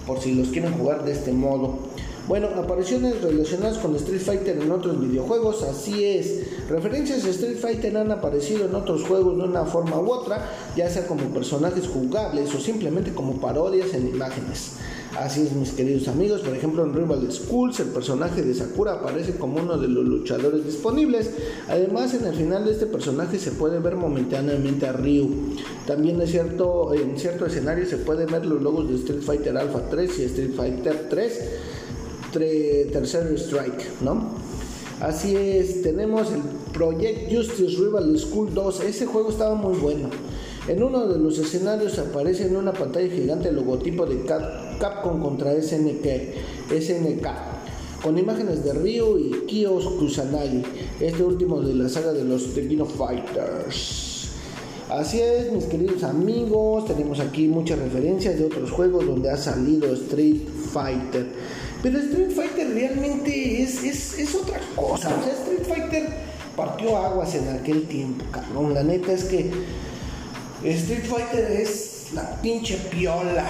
por 0.06 0.18
si 0.18 0.34
los 0.34 0.48
quieren 0.48 0.72
jugar 0.72 1.04
de 1.04 1.12
este 1.12 1.30
modo. 1.32 1.90
Bueno, 2.26 2.48
apariciones 2.56 3.20
relacionadas 3.20 3.78
con 3.78 3.94
Street 3.96 4.20
Fighter 4.20 4.58
en 4.62 4.70
otros 4.70 4.98
videojuegos, 5.00 5.62
así 5.62 6.04
es. 6.04 6.68
Referencias 6.70 7.24
a 7.24 7.30
Street 7.30 7.58
Fighter 7.58 7.96
han 7.98 8.12
aparecido 8.12 8.64
en 8.64 8.74
otros 8.74 9.02
juegos 9.02 9.36
de 9.36 9.44
una 9.44 9.64
forma 9.66 10.00
u 10.00 10.10
otra, 10.10 10.48
ya 10.74 10.88
sea 10.88 11.06
como 11.06 11.24
personajes 11.34 11.86
jugables 11.86 12.54
o 12.54 12.60
simplemente 12.60 13.12
como 13.12 13.40
parodias 13.40 13.92
en 13.92 14.08
imágenes. 14.08 14.76
Así 15.18 15.42
es, 15.42 15.52
mis 15.52 15.72
queridos 15.72 16.06
amigos. 16.08 16.40
Por 16.40 16.54
ejemplo, 16.54 16.84
en 16.84 16.94
Rival 16.94 17.30
Schools, 17.30 17.80
el 17.80 17.88
personaje 17.88 18.42
de 18.42 18.54
Sakura 18.54 18.92
aparece 18.94 19.34
como 19.34 19.60
uno 19.60 19.76
de 19.76 19.88
los 19.88 20.04
luchadores 20.04 20.64
disponibles. 20.64 21.30
Además, 21.68 22.14
en 22.14 22.26
el 22.26 22.34
final 22.34 22.64
de 22.64 22.72
este 22.72 22.86
personaje 22.86 23.38
se 23.38 23.50
puede 23.50 23.80
ver 23.80 23.96
momentáneamente 23.96 24.86
a 24.86 24.92
Ryu. 24.92 25.56
También 25.86 26.20
es 26.22 26.30
cierto, 26.30 26.94
en 26.94 27.18
cierto 27.18 27.46
escenario 27.46 27.86
se 27.86 27.96
pueden 27.96 28.28
ver 28.28 28.46
los 28.46 28.62
logos 28.62 28.88
de 28.88 28.94
Street 28.96 29.22
Fighter 29.22 29.56
Alpha 29.56 29.82
3 29.90 30.18
y 30.20 30.22
Street 30.24 30.52
Fighter 30.56 31.08
3, 31.10 32.92
tercer 32.92 33.36
strike, 33.36 34.00
¿no? 34.02 34.30
Así 35.00 35.34
es, 35.34 35.82
tenemos 35.82 36.30
el 36.30 36.42
Project 36.72 37.34
Justice 37.34 37.76
Rival 37.78 38.16
School 38.18 38.54
2. 38.54 38.80
Ese 38.82 39.06
juego 39.06 39.30
estaba 39.30 39.54
muy 39.56 39.76
bueno. 39.78 40.08
En 40.70 40.84
uno 40.84 41.04
de 41.08 41.18
los 41.18 41.36
escenarios 41.36 41.98
aparece 41.98 42.46
en 42.46 42.54
una 42.54 42.72
pantalla 42.72 43.12
gigante 43.12 43.48
el 43.48 43.56
logotipo 43.56 44.06
de 44.06 44.24
Capcom 44.78 45.20
contra 45.20 45.60
SNK, 45.60 46.06
SNK 46.70 47.26
con 48.00 48.16
imágenes 48.16 48.62
de 48.62 48.74
Ryu 48.74 49.18
y 49.18 49.46
Kios 49.48 49.84
Kusanagi, 49.98 50.62
este 51.00 51.24
último 51.24 51.60
de 51.60 51.74
la 51.74 51.88
saga 51.88 52.12
de 52.12 52.22
los 52.22 52.54
Tekken 52.54 52.86
Fighters. 52.86 54.28
Así 54.88 55.20
es, 55.20 55.50
mis 55.50 55.64
queridos 55.64 56.04
amigos, 56.04 56.86
tenemos 56.86 57.18
aquí 57.18 57.48
muchas 57.48 57.80
referencias 57.80 58.38
de 58.38 58.44
otros 58.44 58.70
juegos 58.70 59.04
donde 59.04 59.28
ha 59.28 59.36
salido 59.36 59.92
Street 59.94 60.42
Fighter. 60.72 61.26
Pero 61.82 61.98
Street 61.98 62.30
Fighter 62.30 62.72
realmente 62.72 63.60
es, 63.60 63.82
es, 63.82 64.20
es 64.20 64.36
otra 64.36 64.60
cosa. 64.76 65.08
O 65.18 65.22
sea, 65.24 65.32
Street 65.32 65.66
Fighter 65.66 66.08
partió 66.54 66.96
aguas 66.96 67.34
en 67.34 67.48
aquel 67.48 67.88
tiempo, 67.88 68.24
cabrón. 68.30 68.72
La 68.72 68.84
neta 68.84 69.12
es 69.12 69.24
que 69.24 69.50
Street 70.64 71.04
Fighter 71.04 71.50
es 71.52 72.08
la 72.14 72.40
pinche 72.42 72.76
piola. 72.90 73.48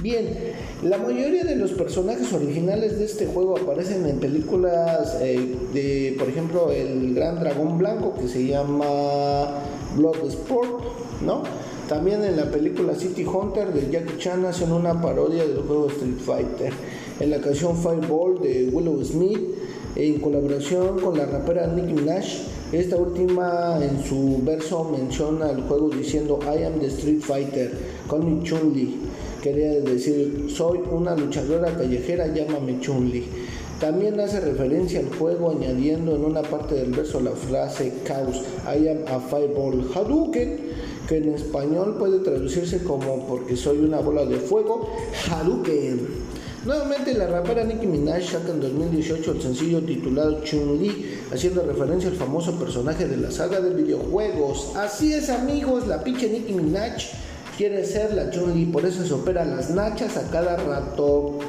Bien, 0.00 0.26
la 0.82 0.96
mayoría 0.96 1.44
de 1.44 1.54
los 1.54 1.72
personajes 1.72 2.32
originales 2.32 2.98
de 2.98 3.04
este 3.04 3.26
juego 3.26 3.58
aparecen 3.58 4.06
en 4.06 4.18
películas 4.18 5.18
eh, 5.20 5.54
de, 5.74 6.16
por 6.18 6.28
ejemplo, 6.28 6.72
el 6.72 7.14
Gran 7.14 7.38
Dragón 7.40 7.76
Blanco 7.76 8.14
que 8.18 8.26
se 8.26 8.46
llama 8.46 9.50
Bloodsport, 9.96 10.82
¿no? 11.20 11.42
También 11.88 12.24
en 12.24 12.36
la 12.36 12.50
película 12.50 12.94
City 12.94 13.24
Hunter 13.24 13.72
de 13.72 13.90
Jackie 13.90 14.16
Chan 14.16 14.46
hacen 14.46 14.72
una 14.72 15.00
parodia 15.00 15.46
del 15.46 15.58
juego 15.58 15.88
Street 15.88 16.18
Fighter. 16.24 16.72
En 17.20 17.30
la 17.30 17.38
canción 17.38 17.76
Fireball 17.76 18.40
de 18.40 18.70
Willow 18.72 19.04
Smith 19.04 19.40
en 19.94 20.20
colaboración 20.20 20.98
con 21.00 21.18
la 21.18 21.26
rapera 21.26 21.66
Nicki 21.66 21.92
Minaj. 21.92 22.24
Esta 22.72 22.96
última 22.96 23.78
en 23.82 24.02
su 24.02 24.40
verso 24.42 24.84
menciona 24.84 25.50
el 25.50 25.60
juego 25.64 25.90
diciendo 25.90 26.38
I 26.42 26.64
am 26.64 26.80
the 26.80 26.86
Street 26.86 27.20
Fighter, 27.20 27.70
call 28.08 28.22
me 28.22 28.42
Chun-Li. 28.42 28.96
Quería 29.42 29.72
decir, 29.80 30.46
soy 30.48 30.80
una 30.90 31.14
luchadora 31.14 31.76
callejera, 31.76 32.28
llámame 32.28 32.80
Chun-Li. 32.80 33.26
También 33.78 34.18
hace 34.20 34.40
referencia 34.40 35.00
al 35.00 35.14
juego 35.14 35.50
añadiendo 35.50 36.16
en 36.16 36.24
una 36.24 36.40
parte 36.40 36.76
del 36.76 36.92
verso 36.92 37.20
la 37.20 37.32
frase 37.32 37.92
Chaos, 38.04 38.42
I 38.64 38.88
am 38.88 39.00
a 39.06 39.20
fireball 39.20 39.84
Hadouken, 39.94 40.60
que 41.06 41.18
en 41.18 41.28
español 41.34 41.96
puede 41.98 42.20
traducirse 42.20 42.82
como 42.82 43.26
porque 43.26 43.54
soy 43.54 43.80
una 43.80 44.00
bola 44.00 44.24
de 44.24 44.38
fuego, 44.38 44.88
Hadouken. 45.28 46.21
Nuevamente 46.64 47.12
la 47.14 47.26
rapera 47.26 47.64
Nicki 47.64 47.88
Minaj 47.88 48.22
saca 48.22 48.52
en 48.52 48.60
2018 48.60 49.32
el 49.32 49.42
sencillo 49.42 49.82
titulado 49.82 50.44
Chun-Li, 50.44 51.18
haciendo 51.32 51.64
referencia 51.64 52.08
al 52.08 52.14
famoso 52.14 52.56
personaje 52.56 53.08
de 53.08 53.16
la 53.16 53.32
saga 53.32 53.60
de 53.60 53.70
videojuegos. 53.70 54.76
Así 54.76 55.12
es 55.12 55.28
amigos, 55.28 55.88
la 55.88 56.04
pinche 56.04 56.28
Nicki 56.28 56.52
Minaj 56.52 57.02
quiere 57.56 57.84
ser 57.84 58.14
la 58.14 58.30
Chun-Li, 58.30 58.66
por 58.66 58.86
eso 58.86 59.04
se 59.04 59.12
opera 59.12 59.44
las 59.44 59.70
nachas 59.70 60.16
a 60.16 60.30
cada 60.30 60.56
rato. 60.56 61.40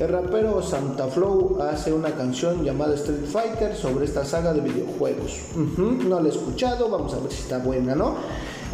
El 0.00 0.08
rapero 0.08 0.62
Santa 0.62 1.08
Flow 1.08 1.58
hace 1.60 1.92
una 1.92 2.12
canción 2.12 2.64
llamada 2.64 2.94
Street 2.94 3.26
Fighter 3.30 3.76
sobre 3.76 4.06
esta 4.06 4.24
saga 4.24 4.54
de 4.54 4.62
videojuegos. 4.62 5.42
no 5.78 6.20
la 6.20 6.26
he 6.26 6.32
escuchado, 6.32 6.88
vamos 6.88 7.12
a 7.12 7.20
ver 7.20 7.30
si 7.30 7.42
está 7.42 7.58
buena, 7.58 7.94
¿no? 7.94 8.16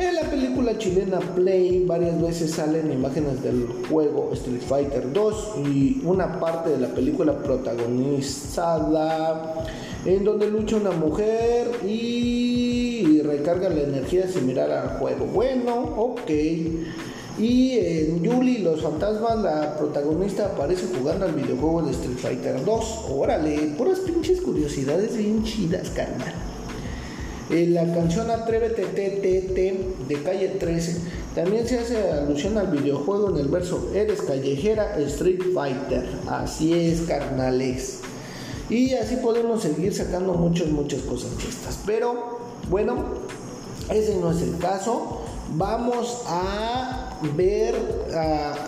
En 0.00 0.14
la 0.14 0.22
película 0.22 0.78
chilena 0.78 1.20
Play 1.20 1.84
varias 1.84 2.18
veces 2.22 2.52
salen 2.52 2.90
imágenes 2.90 3.42
del 3.42 3.66
juego 3.86 4.30
Street 4.32 4.62
Fighter 4.66 5.12
2 5.12 5.50
y 5.66 6.00
una 6.04 6.40
parte 6.40 6.70
de 6.70 6.78
la 6.78 6.88
película 6.88 7.36
protagonizada 7.42 9.66
en 10.06 10.24
donde 10.24 10.50
lucha 10.50 10.76
una 10.76 10.92
mujer 10.92 11.72
y 11.86 13.20
recarga 13.20 13.68
la 13.68 13.82
energía 13.82 14.26
similar 14.26 14.70
al 14.70 14.98
juego. 14.98 15.26
Bueno, 15.26 15.74
ok. 15.98 16.30
Y 17.38 17.78
en 17.78 18.22
Yuli 18.22 18.62
los 18.62 18.80
fantasmas, 18.80 19.42
la 19.42 19.76
protagonista 19.76 20.46
aparece 20.46 20.86
jugando 20.96 21.26
al 21.26 21.34
videojuego 21.34 21.82
de 21.82 21.90
Street 21.90 22.16
Fighter 22.16 22.64
2. 22.64 23.04
Órale, 23.10 23.74
puras 23.76 23.98
pinches 23.98 24.40
curiosidades 24.40 25.18
bien 25.18 25.44
chidas, 25.44 25.90
carnal. 25.90 26.49
En 27.50 27.74
la 27.74 27.82
canción 27.92 28.30
Atrévete 28.30 28.84
TTT 28.84 30.06
de 30.06 30.22
calle 30.22 30.48
13 30.50 31.00
también 31.34 31.66
se 31.66 31.80
hace 31.80 32.10
alusión 32.10 32.56
al 32.56 32.68
videojuego 32.68 33.30
en 33.30 33.38
el 33.38 33.48
verso 33.48 33.90
Eres 33.92 34.22
callejera 34.22 34.96
Street 35.00 35.42
Fighter. 35.52 36.06
Así 36.28 36.72
es, 36.72 37.00
carnales. 37.02 38.00
Y 38.68 38.94
así 38.94 39.16
podemos 39.16 39.62
seguir 39.62 39.92
sacando 39.92 40.34
muchas, 40.34 40.68
muchas 40.68 41.02
cosas 41.02 41.36
de 41.38 41.48
estas. 41.48 41.80
Pero 41.84 42.38
bueno, 42.68 43.04
ese 43.90 44.16
no 44.18 44.30
es 44.30 44.42
el 44.42 44.56
caso. 44.58 45.22
Vamos 45.54 46.22
a 46.26 47.18
ver 47.36 47.74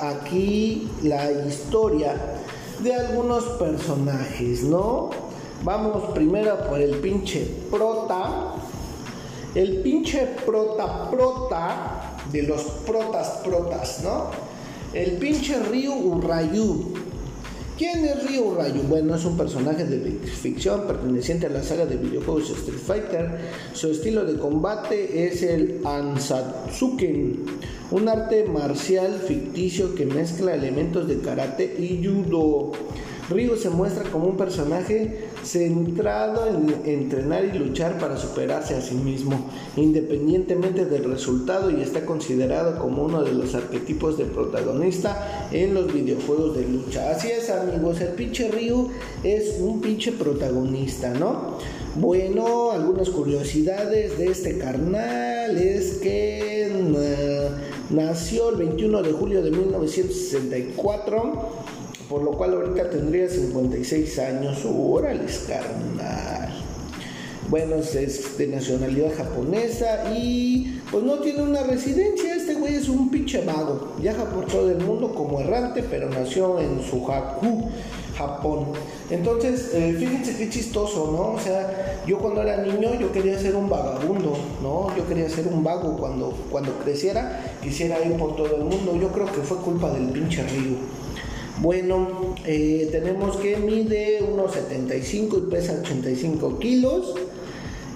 aquí 0.00 0.88
la 1.04 1.30
historia 1.30 2.16
de 2.82 2.94
algunos 2.94 3.44
personajes, 3.60 4.64
¿no? 4.64 5.10
Vamos 5.62 6.12
primero 6.14 6.58
por 6.68 6.80
el 6.80 6.96
pinche 6.96 7.46
prota. 7.70 8.54
El 9.54 9.82
pinche 9.82 10.28
prota 10.46 11.10
prota 11.10 12.16
de 12.32 12.42
los 12.44 12.62
protas 12.86 13.40
protas, 13.44 14.00
¿no? 14.02 14.30
El 14.94 15.18
pinche 15.18 15.58
Ryu 15.58 15.92
Urayu. 15.92 16.94
¿Quién 17.76 18.04
es 18.04 18.26
Ryu 18.26 18.54
Rayu? 18.54 18.82
Bueno, 18.84 19.14
es 19.14 19.26
un 19.26 19.36
personaje 19.36 19.84
de 19.84 19.98
ficción 20.26 20.86
perteneciente 20.86 21.46
a 21.46 21.50
la 21.50 21.62
saga 21.62 21.84
de 21.84 21.96
videojuegos 21.96 22.48
Street 22.50 22.78
Fighter. 22.78 23.30
Su 23.74 23.90
estilo 23.90 24.24
de 24.24 24.38
combate 24.38 25.26
es 25.26 25.42
el 25.42 25.82
Ansatsuken, 25.84 27.44
un 27.90 28.08
arte 28.08 28.44
marcial 28.44 29.22
ficticio 29.26 29.94
que 29.94 30.06
mezcla 30.06 30.54
elementos 30.54 31.08
de 31.08 31.20
karate 31.20 31.64
y 31.78 32.02
judo. 32.02 32.72
Ryu 33.32 33.56
se 33.56 33.70
muestra 33.70 34.04
como 34.10 34.26
un 34.26 34.36
personaje 34.36 35.28
centrado 35.42 36.46
en 36.46 36.74
entrenar 36.84 37.44
y 37.44 37.58
luchar 37.58 37.98
para 37.98 38.16
superarse 38.16 38.74
a 38.74 38.80
sí 38.80 38.94
mismo, 38.94 39.50
independientemente 39.76 40.86
del 40.86 41.04
resultado 41.04 41.70
y 41.70 41.80
está 41.80 42.06
considerado 42.06 42.78
como 42.78 43.04
uno 43.04 43.22
de 43.22 43.32
los 43.32 43.54
arquetipos 43.54 44.18
de 44.18 44.24
protagonista 44.24 45.48
en 45.50 45.74
los 45.74 45.92
videojuegos 45.92 46.56
de 46.56 46.66
lucha. 46.66 47.10
Así 47.10 47.28
es 47.28 47.50
amigos, 47.50 48.00
el 48.00 48.10
pinche 48.10 48.50
Ryu 48.50 48.90
es 49.22 49.56
un 49.60 49.80
pinche 49.80 50.12
protagonista, 50.12 51.12
¿no? 51.14 51.58
Bueno, 51.94 52.70
algunas 52.70 53.10
curiosidades 53.10 54.16
de 54.16 54.28
este 54.28 54.56
carnal 54.56 55.58
es 55.58 55.98
que 55.98 56.68
eh, 56.68 57.48
nació 57.90 58.50
el 58.50 58.56
21 58.56 59.02
de 59.02 59.12
julio 59.12 59.42
de 59.42 59.50
1964 59.50 61.50
por 62.08 62.22
lo 62.22 62.32
cual 62.32 62.54
ahorita 62.54 62.90
tendría 62.90 63.28
56 63.28 64.18
años. 64.18 64.64
órale, 64.64 65.26
carnal. 65.46 66.62
Bueno, 67.48 67.76
es 67.76 68.38
de 68.38 68.46
nacionalidad 68.46 69.12
japonesa 69.14 70.10
y 70.14 70.80
pues 70.90 71.04
no 71.04 71.18
tiene 71.18 71.42
una 71.42 71.62
residencia. 71.62 72.34
Este 72.34 72.54
güey 72.54 72.76
es 72.76 72.88
un 72.88 73.10
pinche 73.10 73.44
vago. 73.44 73.94
Viaja 73.98 74.24
por 74.24 74.46
todo 74.46 74.70
el 74.70 74.78
mundo 74.78 75.14
como 75.14 75.40
errante, 75.40 75.82
pero 75.82 76.08
nació 76.08 76.60
en 76.60 76.80
Suhaku, 76.82 77.68
Japón. 78.16 78.68
Entonces, 79.10 79.70
eh, 79.74 79.94
fíjense 79.98 80.36
qué 80.38 80.48
chistoso, 80.48 81.10
¿no? 81.12 81.34
O 81.34 81.40
sea, 81.40 82.02
yo 82.06 82.18
cuando 82.18 82.42
era 82.42 82.56
niño 82.58 82.94
yo 82.98 83.12
quería 83.12 83.38
ser 83.38 83.54
un 83.54 83.68
vagabundo, 83.68 84.34
¿no? 84.62 84.96
Yo 84.96 85.06
quería 85.06 85.28
ser 85.28 85.46
un 85.48 85.62
vago 85.62 85.96
cuando, 85.98 86.32
cuando 86.50 86.72
creciera, 86.78 87.56
quisiera 87.62 88.02
ir 88.02 88.16
por 88.16 88.34
todo 88.34 88.56
el 88.56 88.64
mundo. 88.64 88.96
Yo 88.98 89.08
creo 89.08 89.26
que 89.26 89.42
fue 89.42 89.58
culpa 89.58 89.90
del 89.90 90.06
pinche 90.06 90.42
río. 90.44 90.76
Bueno, 91.62 92.34
eh, 92.44 92.88
tenemos 92.90 93.36
que 93.36 93.56
mide 93.56 94.20
1,75 94.20 95.38
y 95.38 95.48
pesa 95.48 95.78
85 95.80 96.58
kilos. 96.58 97.14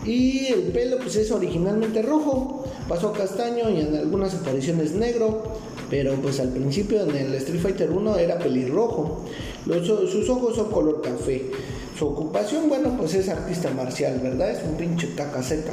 Y 0.04 0.46
el 0.52 0.62
pelo 0.72 0.98
pues 0.98 1.16
es 1.16 1.32
originalmente 1.32 2.00
rojo, 2.00 2.64
pasó 2.88 3.08
a 3.08 3.12
castaño 3.12 3.68
y 3.68 3.80
en 3.80 3.96
algunas 3.96 4.36
apariciones 4.36 4.92
negro, 4.92 5.58
pero 5.90 6.14
pues 6.14 6.38
al 6.38 6.50
principio 6.50 7.02
en 7.02 7.16
el 7.16 7.34
Street 7.34 7.60
Fighter 7.60 7.90
1 7.90 8.16
era 8.18 8.38
pelirrojo. 8.38 9.24
sus 9.66 10.30
ojos 10.30 10.54
son 10.54 10.70
color 10.70 11.02
café. 11.02 11.50
Su 11.98 12.06
ocupación, 12.06 12.68
bueno, 12.68 12.94
pues 12.96 13.14
es 13.14 13.28
artista 13.28 13.68
marcial, 13.72 14.20
¿verdad? 14.22 14.52
Es 14.52 14.62
un 14.62 14.76
pinche 14.76 15.12
caca 15.16 15.42
seca. 15.42 15.72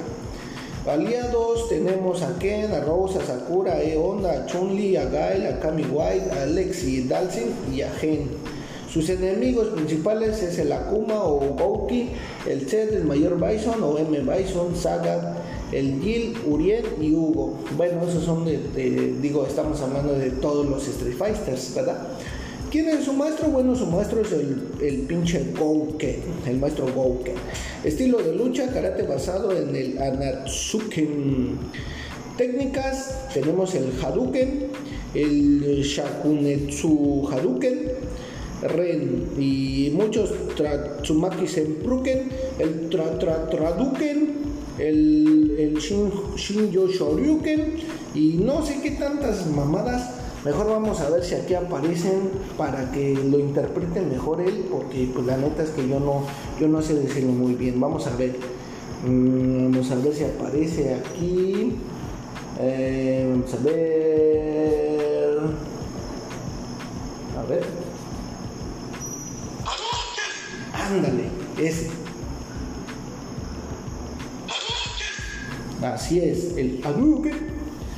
Aliados 0.85 1.69
tenemos 1.69 2.21
a 2.23 2.37
Ken, 2.39 2.69
a 2.73 2.81
Rose, 2.81 3.17
a 3.17 3.25
Sakura, 3.25 3.75
a 3.77 3.99
Honda, 3.99 4.31
a 4.33 4.45
Chun-Li, 4.45 4.97
a 4.97 5.05
Gail, 5.05 5.45
a 5.45 5.59
Kami 5.59 5.83
White, 5.83 6.29
a 6.31 6.43
Alexi 6.43 7.07
Dalsin 7.07 7.53
y 7.73 7.81
a 7.83 7.89
Gen. 7.91 8.27
Sus 8.91 9.09
enemigos 9.09 9.69
principales 9.69 10.43
es 10.43 10.59
el 10.59 10.73
Akuma 10.73 11.23
o 11.23 11.39
Gouki, 11.55 12.09
el 12.47 12.67
Zed, 12.67 12.93
el 12.93 13.05
Mayor 13.05 13.39
Bison 13.39 13.81
o 13.81 13.97
M 13.97 14.19
Bison, 14.19 14.75
Saga, 14.75 15.37
el 15.71 16.01
Gil, 16.01 16.37
Urien 16.45 16.83
y 16.99 17.15
Hugo. 17.15 17.57
Bueno, 17.77 18.01
esos 18.07 18.25
son 18.25 18.45
digo, 18.45 19.47
estamos 19.47 19.79
hablando 19.79 20.13
de 20.13 20.31
todos 20.31 20.67
los 20.67 20.85
Street 20.85 21.15
Fighters, 21.15 21.73
¿verdad? 21.73 22.09
¿Quién 22.73 22.89
es 22.89 23.05
su 23.05 23.13
maestro? 23.13 23.49
Bueno, 23.49 23.75
su 23.75 23.85
maestro 23.85 24.21
es 24.21 24.31
el, 24.31 24.63
el 24.81 25.01
pinche 25.01 25.45
Gouken, 25.55 26.23
el 26.47 26.57
maestro 26.57 26.91
Gouken. 26.91 27.35
Estilo 27.83 28.17
de 28.17 28.33
lucha, 28.33 28.67
karate 28.73 29.03
basado 29.03 29.55
en 29.55 29.75
el 29.75 30.01
Anatsuken. 30.01 31.59
Técnicas, 32.35 33.29
tenemos 33.31 33.75
el 33.75 33.91
Hadouken, 34.01 34.69
el 35.13 35.83
Shakunetsu 35.83 37.29
Hadouken, 37.31 37.91
Ren 38.63 39.27
y 39.37 39.91
muchos 39.93 40.33
Tsumaki 41.03 41.45
Senpruken, 41.45 42.29
el 42.57 42.89
tra, 42.89 43.19
tra, 43.19 43.51
Traduken, 43.51 44.33
el, 44.79 45.55
el 45.59 45.75
Shin, 45.75 46.11
Shinjo 46.35 46.87
Shoryuken 46.87 47.73
y 48.15 48.29
no 48.43 48.65
sé 48.65 48.79
qué 48.81 48.89
tantas 48.89 49.45
mamadas 49.45 50.22
Mejor 50.45 50.67
vamos 50.67 50.99
a 50.99 51.09
ver 51.09 51.23
si 51.23 51.35
aquí 51.35 51.53
aparecen 51.53 52.29
para 52.57 52.91
que 52.91 53.13
lo 53.13 53.39
interpreten 53.39 54.09
mejor 54.09 54.41
él, 54.41 54.65
porque 54.69 55.09
pues 55.13 55.25
la 55.25 55.37
neta 55.37 55.63
es 55.63 55.69
que 55.69 55.87
yo 55.87 56.01
no, 56.01 56.23
yo 56.59 56.67
no 56.67 56.81
sé 56.81 56.95
decirlo 56.95 57.31
muy 57.31 57.53
bien. 57.53 57.79
Vamos 57.79 58.07
a 58.07 58.15
ver. 58.17 58.35
Mm, 59.07 59.71
vamos 59.71 59.89
a 59.89 59.95
ver 59.95 60.13
si 60.13 60.25
aparece 60.25 60.95
aquí. 60.95 61.77
Eh, 62.59 63.25
vamos 63.29 63.53
a 63.53 63.57
ver. 63.57 65.39
A 67.37 67.43
ver. 67.49 67.63
Ándale, 70.73 71.29
ese. 71.57 71.89
Así 75.81 76.19
es, 76.19 76.57
el 76.57 76.81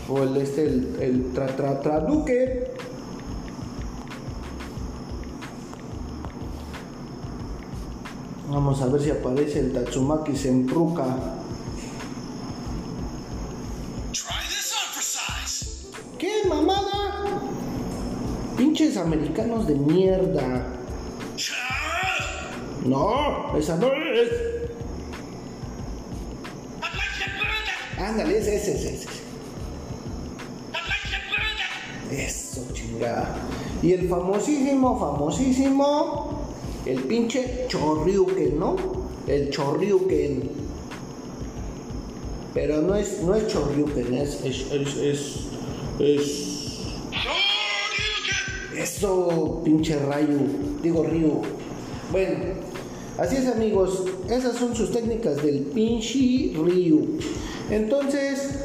o 0.10 0.24
el 0.24 0.38
este 0.38 0.65
el, 0.65 0.98
el 1.00 1.34
tra, 1.34 1.48
tra, 1.48 1.82
traduque 1.82 2.72
Vamos 8.56 8.82
a 8.82 8.88
ver 8.88 9.02
si 9.02 9.10
aparece 9.10 9.60
el 9.60 9.74
Tatsumaki 9.74 10.34
Senpruka. 10.36 11.04
¿Qué 16.18 16.44
mamada? 16.48 17.41
Pinches 18.56 18.96
americanos 18.96 19.68
de 19.68 19.76
mierda. 19.76 20.68
No, 22.86 23.58
esa 23.58 23.76
no 23.78 23.88
es. 23.88 24.30
Ándale, 28.00 28.38
ese, 28.38 28.56
ese, 28.56 28.74
ese. 28.74 29.08
Eso, 32.12 32.62
chingada. 32.74 33.36
Y 33.82 33.94
el 33.94 34.08
famosísimo, 34.08 35.00
famosísimo, 35.00 36.41
el 36.86 37.00
pinche 37.04 37.65
Chorriuken, 37.68 38.60
¿no? 38.60 38.76
El 39.28 39.50
Chorriuken. 39.50 40.50
Pero 42.54 42.82
no 42.82 42.96
es, 42.96 43.22
no 43.24 43.36
es 43.36 43.48
Chorriuken, 43.48 44.13
es, 44.13 44.41
es, 44.46 44.72
es, 44.72 44.96
es, 44.98 45.36
es- 46.00 46.56
Eso, 48.78 49.62
pinche 49.63 49.98
rayo. 50.00 50.38
Digo 50.84 51.04
Ryu. 51.04 51.41
Bueno, 52.12 52.38
así 53.18 53.38
es 53.38 53.48
amigos. 53.48 54.04
Esas 54.30 54.58
son 54.58 54.76
sus 54.76 54.91
técnicas 54.91 55.41
del 55.41 55.60
pinche 55.74 56.52
Ryu. 56.56 57.18
Entonces, 57.72 58.64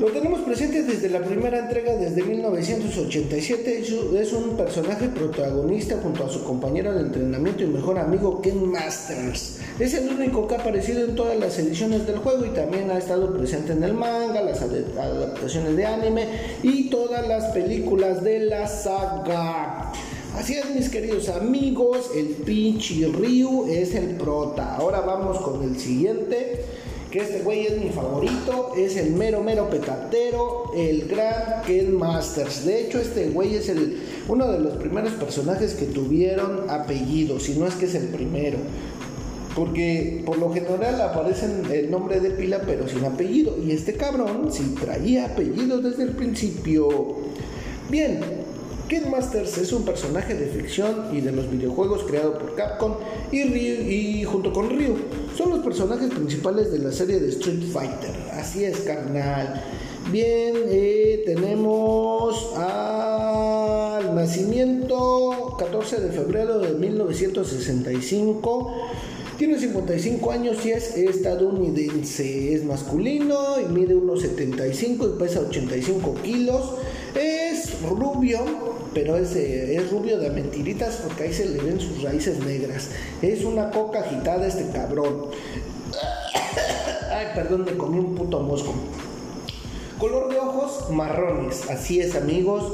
lo 0.00 0.06
tenemos 0.06 0.40
presente 0.40 0.82
desde 0.82 1.10
la 1.10 1.20
primera 1.22 1.58
entrega, 1.58 1.94
desde 1.94 2.22
1987. 2.22 3.82
Es 4.18 4.32
un- 4.32 4.56
personaje 4.56 5.08
protagonista 5.08 5.98
junto 6.02 6.24
a 6.24 6.28
su 6.28 6.42
compañero 6.44 6.92
de 6.94 7.00
entrenamiento 7.02 7.62
y 7.62 7.66
mejor 7.66 7.98
amigo 7.98 8.40
Ken 8.42 8.66
Masters. 8.70 9.58
Es 9.78 9.94
el 9.94 10.08
único 10.08 10.46
que 10.46 10.54
ha 10.54 10.58
aparecido 10.58 11.04
en 11.04 11.14
todas 11.14 11.38
las 11.38 11.58
ediciones 11.58 12.06
del 12.06 12.16
juego 12.18 12.44
y 12.46 12.50
también 12.50 12.90
ha 12.90 12.98
estado 12.98 13.32
presente 13.36 13.72
en 13.72 13.82
el 13.84 13.94
manga, 13.94 14.42
las 14.42 14.60
adaptaciones 14.62 15.76
de 15.76 15.86
anime 15.86 16.26
y 16.62 16.88
todas 16.90 17.26
las 17.28 17.44
películas 17.52 18.22
de 18.24 18.40
la 18.40 18.66
saga. 18.66 19.92
Así 20.36 20.54
es, 20.54 20.70
mis 20.74 20.88
queridos 20.88 21.28
amigos, 21.28 22.10
el 22.16 22.26
pinche 22.44 23.06
Ryu 23.08 23.66
es 23.68 23.94
el 23.94 24.16
prota. 24.16 24.76
Ahora 24.76 25.00
vamos 25.00 25.38
con 25.40 25.62
el 25.62 25.78
siguiente 25.78 26.64
que 27.10 27.18
este 27.20 27.40
güey 27.40 27.66
es 27.66 27.78
mi 27.82 27.90
favorito, 27.90 28.72
es 28.76 28.96
el 28.96 29.12
mero 29.12 29.42
mero 29.42 29.68
petatero, 29.68 30.70
el 30.76 31.08
gran 31.08 31.62
Ken 31.66 31.96
Masters. 31.96 32.64
De 32.64 32.82
hecho, 32.82 32.98
este 33.00 33.30
güey 33.30 33.56
es 33.56 33.68
el 33.68 34.00
uno 34.28 34.50
de 34.50 34.60
los 34.60 34.76
primeros 34.76 35.12
personajes 35.14 35.74
que 35.74 35.86
tuvieron 35.86 36.70
apellido, 36.70 37.40
si 37.40 37.58
no 37.58 37.66
es 37.66 37.74
que 37.74 37.86
es 37.86 37.94
el 37.96 38.08
primero. 38.08 38.58
Porque 39.56 40.22
por 40.24 40.38
lo 40.38 40.52
general 40.52 41.00
aparecen 41.00 41.64
el 41.72 41.90
nombre 41.90 42.20
de 42.20 42.30
pila 42.30 42.62
pero 42.64 42.88
sin 42.88 43.04
apellido. 43.04 43.56
Y 43.60 43.72
este 43.72 43.94
cabrón 43.94 44.52
sí 44.52 44.76
traía 44.80 45.26
apellido 45.26 45.80
desde 45.80 46.04
el 46.04 46.10
principio. 46.10 47.16
Bien, 47.90 48.20
Ken 48.90 49.08
Masters 49.08 49.56
es 49.58 49.72
un 49.72 49.84
personaje 49.84 50.34
de 50.34 50.46
ficción 50.46 51.16
y 51.16 51.20
de 51.20 51.30
los 51.30 51.48
videojuegos 51.48 52.02
creado 52.08 52.36
por 52.36 52.56
Capcom 52.56 52.94
y, 53.30 53.42
Ryu- 53.44 53.88
y 53.88 54.24
junto 54.24 54.52
con 54.52 54.68
Ryu 54.68 54.96
son 55.36 55.50
los 55.50 55.60
personajes 55.60 56.10
principales 56.10 56.72
de 56.72 56.80
la 56.80 56.90
serie 56.90 57.20
de 57.20 57.28
Street 57.28 57.62
Fighter. 57.72 58.10
Así 58.32 58.64
es, 58.64 58.80
carnal. 58.80 59.62
Bien, 60.10 60.54
eh, 60.66 61.22
tenemos 61.24 62.52
al 62.56 64.12
nacimiento 64.16 65.54
14 65.56 66.00
de 66.00 66.10
febrero 66.10 66.58
de 66.58 66.74
1965. 66.74 68.74
Tiene 69.38 69.56
55 69.58 70.32
años 70.32 70.66
y 70.66 70.72
es 70.72 70.96
estadounidense. 70.96 72.54
Es 72.54 72.64
masculino 72.64 73.60
y 73.60 73.72
mide 73.72 73.94
unos 73.94 74.20
75 74.22 75.12
y 75.14 75.18
pesa 75.18 75.40
85 75.40 76.16
kilos. 76.24 76.72
Rubio, 77.88 78.40
pero 78.94 79.16
es, 79.16 79.34
eh, 79.36 79.76
es 79.76 79.90
rubio 79.90 80.18
de 80.18 80.30
mentiritas 80.30 80.96
porque 80.96 81.24
ahí 81.24 81.32
se 81.32 81.46
le 81.46 81.62
ven 81.62 81.80
sus 81.80 82.02
raíces 82.02 82.38
negras. 82.40 82.90
Es 83.22 83.44
una 83.44 83.70
coca 83.70 84.00
agitada 84.00 84.46
este 84.46 84.70
cabrón. 84.70 85.26
Ay, 87.12 87.26
perdón, 87.34 87.64
me 87.64 87.76
comí 87.76 87.98
un 87.98 88.14
puto 88.14 88.40
mosco. 88.40 88.74
Color 89.98 90.30
de 90.30 90.38
ojos 90.38 90.90
marrones, 90.90 91.68
así 91.68 92.00
es 92.00 92.14
amigos. 92.16 92.72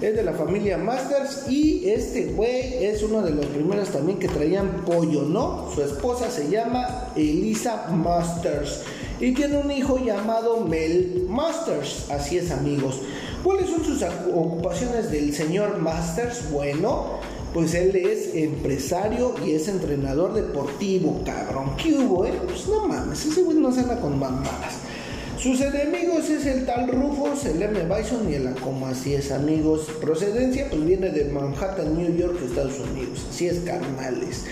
Es 0.00 0.16
de 0.16 0.24
la 0.24 0.32
familia 0.32 0.78
Masters 0.78 1.48
y 1.48 1.88
este 1.88 2.32
güey 2.32 2.84
es 2.84 3.04
uno 3.04 3.22
de 3.22 3.30
los 3.30 3.46
primeros 3.46 3.90
también 3.90 4.18
que 4.18 4.26
traían 4.26 4.84
pollo, 4.84 5.22
¿no? 5.22 5.70
Su 5.72 5.82
esposa 5.82 6.28
se 6.28 6.50
llama 6.50 7.12
Elisa 7.14 7.86
Masters 7.88 8.82
y 9.20 9.32
tiene 9.32 9.58
un 9.58 9.70
hijo 9.70 10.04
llamado 10.04 10.62
Mel 10.62 11.26
Masters, 11.28 12.10
así 12.10 12.38
es 12.38 12.50
amigos. 12.50 13.00
¿Cuáles 13.42 13.68
son 13.70 13.84
sus 13.84 14.00
ocu- 14.02 14.32
ocupaciones 14.34 15.10
del 15.10 15.34
señor 15.34 15.78
Masters? 15.78 16.50
Bueno, 16.50 17.18
pues 17.52 17.74
él 17.74 17.94
es 17.96 18.34
empresario 18.34 19.34
y 19.44 19.52
es 19.52 19.68
entrenador 19.68 20.34
deportivo, 20.34 21.20
cabrón. 21.24 21.72
¿Qué 21.76 21.92
hubo, 21.94 22.24
eh? 22.24 22.32
Pues 22.46 22.66
no 22.68 22.86
mames, 22.86 23.24
ese 23.26 23.42
güey 23.42 23.58
no 23.58 23.72
se 23.72 23.80
anda 23.80 24.00
con 24.00 24.18
mamadas. 24.18 24.74
Sus 25.38 25.60
enemigos 25.60 26.30
es 26.30 26.46
el 26.46 26.64
tal 26.66 26.86
Rufus, 26.88 27.44
el 27.46 27.60
M. 27.60 27.80
Bison 27.82 28.30
y 28.30 28.34
el 28.34 28.46
Acoma, 28.46 28.90
así 28.90 29.14
es 29.14 29.32
amigos. 29.32 29.88
Procedencia 30.00 30.68
pues 30.70 30.84
viene 30.84 31.10
de 31.10 31.24
Manhattan, 31.24 31.98
New 31.98 32.16
York, 32.16 32.36
Estados 32.44 32.78
Unidos, 32.78 33.26
así 33.28 33.48
es 33.48 33.58
carnales. 33.60 34.44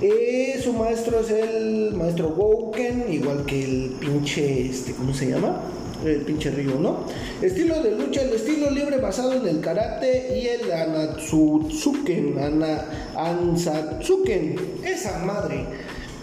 Eh, 0.00 0.60
su 0.62 0.72
maestro 0.74 1.18
es 1.18 1.30
el 1.30 1.92
maestro 1.96 2.28
Woken, 2.28 3.12
igual 3.12 3.44
que 3.46 3.64
el 3.64 3.96
pinche, 3.98 4.66
este, 4.70 4.92
¿cómo 4.92 5.12
se 5.12 5.28
llama? 5.28 5.60
El 6.04 6.20
pinche 6.22 6.50
Ryu, 6.50 6.78
¿no? 6.78 7.04
Estilo 7.42 7.82
de 7.82 7.90
lucha, 7.92 8.22
el 8.22 8.32
estilo 8.32 8.70
libre 8.70 8.98
basado 8.98 9.34
en 9.34 9.46
el 9.46 9.60
karate 9.60 10.38
y 10.38 10.46
el 10.46 10.70
Anatsutsuken, 10.70 12.38
ana, 12.38 12.84
Ansatsuken, 13.16 14.56
esa 14.84 15.18
madre. 15.24 15.66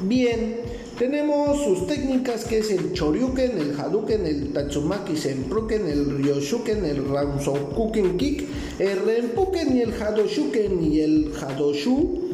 Bien, 0.02 0.58
tenemos 0.98 1.62
sus 1.64 1.88
técnicas 1.88 2.46
que 2.46 2.60
es 2.60 2.72
el 2.72 2.94
Choryuken, 2.94 3.58
el 3.58 3.80
Hadouken, 3.80 4.26
el 4.26 4.54
Tatsumaki 4.54 5.18
Senpruken, 5.18 5.88
el 5.88 6.18
Ryoshuken, 6.18 6.86
el 6.86 7.10
Ramsokuken 7.10 8.18
Kick, 8.18 8.48
el 8.80 9.00
Renpuken 9.06 9.76
y 9.76 9.82
el 9.82 9.94
Hadoshuken 9.94 10.84
y 10.84 11.02
el 11.02 11.34
Hadoshu. 11.36 12.25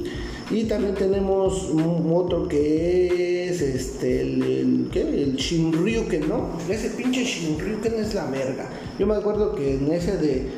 Y 0.52 0.66
también 0.66 0.96
tenemos 0.96 1.70
un 1.70 2.12
otro 2.14 2.48
que 2.48 3.48
es 3.48 3.62
este 3.62 4.22
el, 4.22 4.44
el, 4.44 4.90
¿qué? 4.92 5.02
el 5.02 5.38
Shinryuken, 5.38 6.28
¿no? 6.28 6.50
Ese 6.68 6.90
pinche 6.90 7.24
Shinryuken 7.24 7.94
es 7.96 8.14
la 8.14 8.26
verga. 8.26 8.68
Yo 9.00 9.08
me 9.08 9.16
acuerdo 9.16 9.56
que 9.56 9.76
en 9.76 9.90
ese 9.92 10.18
de, 10.18 10.50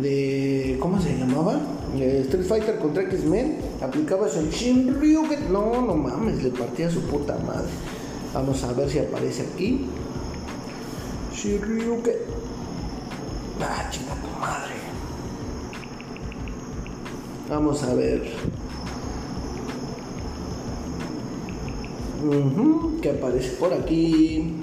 de 0.00 0.76
¿cómo 0.78 1.00
se 1.02 1.18
llamaba? 1.18 1.60
Street 1.98 2.44
Fighter 2.44 2.78
contra 2.78 3.02
X-Men, 3.02 3.58
aplicabas 3.82 4.36
el 4.36 4.50
Shinryuken. 4.50 5.52
No, 5.52 5.82
no 5.82 5.96
mames, 5.96 6.44
le 6.44 6.50
partía 6.50 6.88
su 6.88 7.00
puta 7.02 7.36
madre. 7.38 7.70
Vamos 8.32 8.62
a 8.62 8.72
ver 8.72 8.88
si 8.88 9.00
aparece 9.00 9.42
aquí. 9.52 9.86
Shinryuken. 11.34 12.14
Ah, 13.60 13.90
chinga 13.90 14.14
tu 14.14 14.40
madre. 14.40 14.74
Vamos 17.48 17.82
a 17.82 17.94
ver. 17.94 18.22
Ujú, 22.22 23.00
que 23.00 23.10
aparece 23.10 23.50
por 23.52 23.72
aquí. 23.72 24.56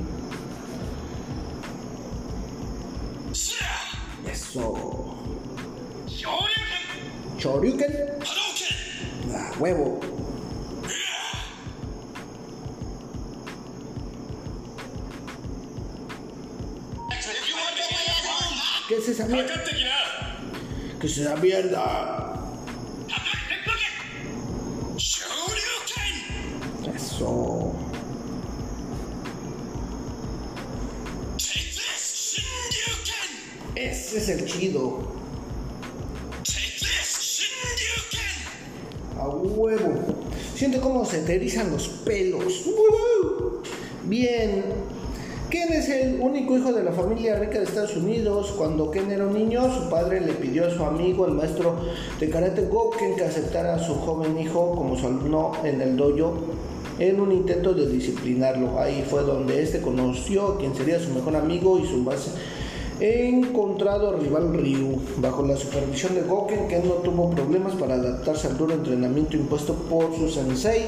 Eso. 4.32 5.16
Choryuken. 7.38 7.94
Ah, 9.34 9.52
huevo. 9.60 10.00
¿Qué 18.88 18.96
es 18.96 19.10
esa 19.10 19.26
mierda? 19.28 19.64
¿Qué 21.02 21.08
es 21.08 21.18
esa 21.18 21.36
mierda? 21.36 22.37
Ese 33.76 34.18
es 34.18 34.30
el 34.30 34.46
chido. 34.46 35.00
A 39.18 39.30
huevo. 39.30 39.94
Siente 40.56 40.80
cómo 40.80 41.04
se 41.06 41.24
te 41.24 41.40
los 41.40 41.88
pelos. 42.06 42.66
Bien. 44.06 44.64
Ken 45.50 45.74
es 45.74 45.90
el 45.90 46.20
único 46.22 46.58
hijo 46.58 46.72
de 46.74 46.84
la 46.84 46.92
familia 46.92 47.40
rica 47.40 47.58
de 47.58 47.64
Estados 47.64 47.96
Unidos. 47.96 48.54
Cuando 48.58 48.92
Ken 48.92 49.10
era 49.10 49.26
un 49.26 49.34
niño, 49.34 49.74
su 49.74 49.90
padre 49.90 50.22
le 50.22 50.34
pidió 50.34 50.68
a 50.68 50.70
su 50.70 50.84
amigo, 50.84 51.26
el 51.26 51.34
maestro 51.34 51.80
de 52.20 52.30
karate 52.30 52.66
Goken, 52.68 53.16
que 53.16 53.24
aceptara 53.24 53.76
a 53.76 53.80
su 53.80 53.96
joven 53.96 54.38
hijo 54.38 54.76
como 54.76 54.96
su 54.96 55.08
alumno 55.08 55.54
en 55.64 55.82
el 55.82 55.98
dojo 55.98 56.67
en 57.00 57.20
un 57.20 57.32
intento 57.32 57.74
de 57.74 57.88
disciplinarlo. 57.88 58.80
Ahí 58.80 59.06
fue 59.10 59.24
donde 59.24 59.62
este 59.62 59.82
conoció 59.82 60.48
a 60.48 60.58
quien 60.58 60.76
sería 60.76 61.00
su 61.00 61.10
mejor 61.12 61.36
amigo 61.36 61.80
y 61.80 61.88
su 61.88 61.98
más 61.98 62.32
encontrado 63.00 64.18
rival 64.18 64.54
Ryu. 64.54 65.00
Bajo 65.18 65.46
la 65.46 65.56
supervisión 65.56 66.16
de 66.16 66.22
Goken, 66.22 66.68
Ken 66.68 66.88
no 66.88 66.96
tuvo 66.96 67.30
problemas 67.30 67.76
para 67.76 67.96
adaptarse 67.96 68.48
al 68.48 68.58
duro 68.58 68.74
entrenamiento 68.74 69.38
impuesto 69.38 69.74
por 69.74 70.16
su 70.16 70.30
sensei 70.30 70.82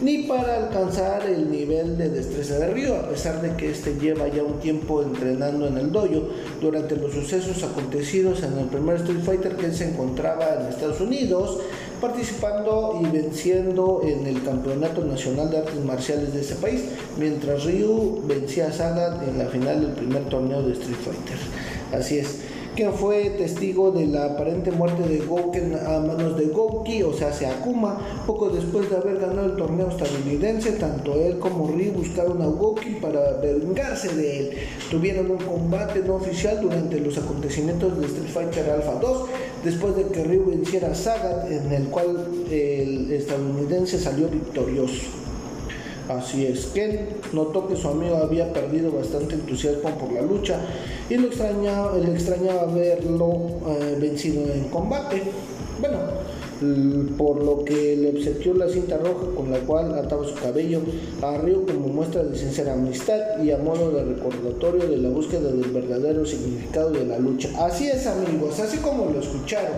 ni 0.00 0.24
para 0.24 0.56
alcanzar 0.56 1.24
el 1.26 1.50
nivel 1.50 1.96
de 1.96 2.10
destreza 2.10 2.58
de 2.58 2.74
Ryu, 2.74 2.94
a 2.94 3.08
pesar 3.08 3.40
de 3.40 3.56
que 3.56 3.70
este 3.70 3.94
lleva 3.94 4.28
ya 4.28 4.42
un 4.42 4.58
tiempo 4.58 5.02
entrenando 5.02 5.66
en 5.66 5.78
el 5.78 5.92
dojo. 5.92 6.28
Durante 6.60 6.96
los 6.96 7.12
sucesos 7.12 7.62
acontecidos 7.62 8.42
en 8.42 8.58
el 8.58 8.66
primer 8.66 8.96
Street 8.96 9.22
Fighter 9.24 9.56
que 9.56 9.72
se 9.72 9.88
encontraba 9.88 10.56
en 10.60 10.66
Estados 10.66 11.00
Unidos, 11.00 11.60
participando 12.04 13.00
y 13.02 13.06
venciendo 13.06 14.02
en 14.04 14.26
el 14.26 14.42
Campeonato 14.42 15.02
Nacional 15.02 15.50
de 15.50 15.56
Artes 15.56 15.82
Marciales 15.82 16.34
de 16.34 16.42
ese 16.42 16.56
país, 16.56 16.82
mientras 17.16 17.64
Ryu 17.64 18.20
vencía 18.26 18.66
a 18.66 18.72
Sagat 18.72 19.26
en 19.26 19.38
la 19.38 19.46
final 19.46 19.80
del 19.80 19.92
primer 19.92 20.24
torneo 20.28 20.62
de 20.62 20.72
Street 20.72 20.98
Fighter. 21.02 21.38
Así 21.98 22.18
es 22.18 22.40
quien 22.74 22.92
fue 22.92 23.30
testigo 23.30 23.92
de 23.92 24.06
la 24.06 24.24
aparente 24.24 24.72
muerte 24.72 25.08
de 25.08 25.18
Gouken 25.18 25.74
a 25.76 26.00
manos 26.00 26.36
de 26.36 26.46
Gouki, 26.46 27.04
o 27.04 27.12
sea, 27.12 27.32
se 27.32 27.46
Akuma, 27.46 28.00
poco 28.26 28.50
después 28.50 28.90
de 28.90 28.96
haber 28.96 29.20
ganado 29.20 29.46
el 29.46 29.56
torneo 29.56 29.88
estadounidense, 29.88 30.72
tanto 30.72 31.14
él 31.14 31.38
como 31.38 31.68
Ryu 31.68 31.92
buscaron 31.92 32.42
a 32.42 32.46
Gouki 32.46 32.96
para 32.96 33.34
vengarse 33.34 34.14
de 34.16 34.40
él. 34.40 34.50
Tuvieron 34.90 35.30
un 35.30 35.38
combate 35.38 36.00
no 36.00 36.16
oficial 36.16 36.60
durante 36.60 36.98
los 36.98 37.16
acontecimientos 37.16 37.96
de 37.98 38.06
Street 38.06 38.30
Fighter 38.30 38.70
Alpha 38.70 38.94
2, 39.00 39.28
después 39.64 39.96
de 39.96 40.04
que 40.08 40.22
Ryu 40.24 40.50
venciera 40.50 40.92
a 40.92 40.94
Sagat, 40.94 41.50
en 41.50 41.72
el 41.72 41.84
cual 41.88 42.28
el 42.50 43.10
estadounidense 43.10 43.98
salió 43.98 44.28
victorioso. 44.28 45.02
Así 46.08 46.44
es, 46.44 46.66
Ken 46.66 47.08
notó 47.32 47.66
que 47.66 47.76
su 47.76 47.88
amigo 47.88 48.16
había 48.16 48.52
perdido 48.52 48.92
bastante 48.92 49.36
entusiasmo 49.36 49.88
por 49.98 50.12
la 50.12 50.20
lucha 50.20 50.60
y 51.08 51.14
lo 51.14 51.28
extrañaba, 51.28 51.96
le 51.96 52.12
extrañaba 52.12 52.66
verlo 52.66 53.38
eh, 53.66 53.96
vencido 53.98 54.42
en 54.52 54.64
combate. 54.64 55.22
Bueno, 55.80 55.98
por 57.18 57.42
lo 57.42 57.64
que 57.64 57.96
le 57.96 58.10
obsequió 58.10 58.54
la 58.54 58.68
cinta 58.68 58.96
roja 58.98 59.34
con 59.34 59.50
la 59.50 59.58
cual 59.60 59.94
ataba 59.98 60.26
su 60.26 60.34
cabello 60.34 60.80
a 61.22 61.38
Ryu 61.38 61.66
como 61.66 61.88
muestra 61.88 62.22
de 62.22 62.36
sincera 62.36 62.74
amistad 62.74 63.42
y 63.42 63.50
a 63.50 63.58
modo 63.58 63.90
de 63.90 64.04
recordatorio 64.04 64.86
de 64.86 64.96
la 64.98 65.08
búsqueda 65.08 65.50
del 65.50 65.70
verdadero 65.70 66.24
significado 66.24 66.90
de 66.90 67.04
la 67.04 67.18
lucha. 67.18 67.48
Así 67.64 67.88
es 67.88 68.06
amigos, 68.06 68.60
así 68.60 68.78
como 68.78 69.10
lo 69.10 69.20
escucharon, 69.20 69.76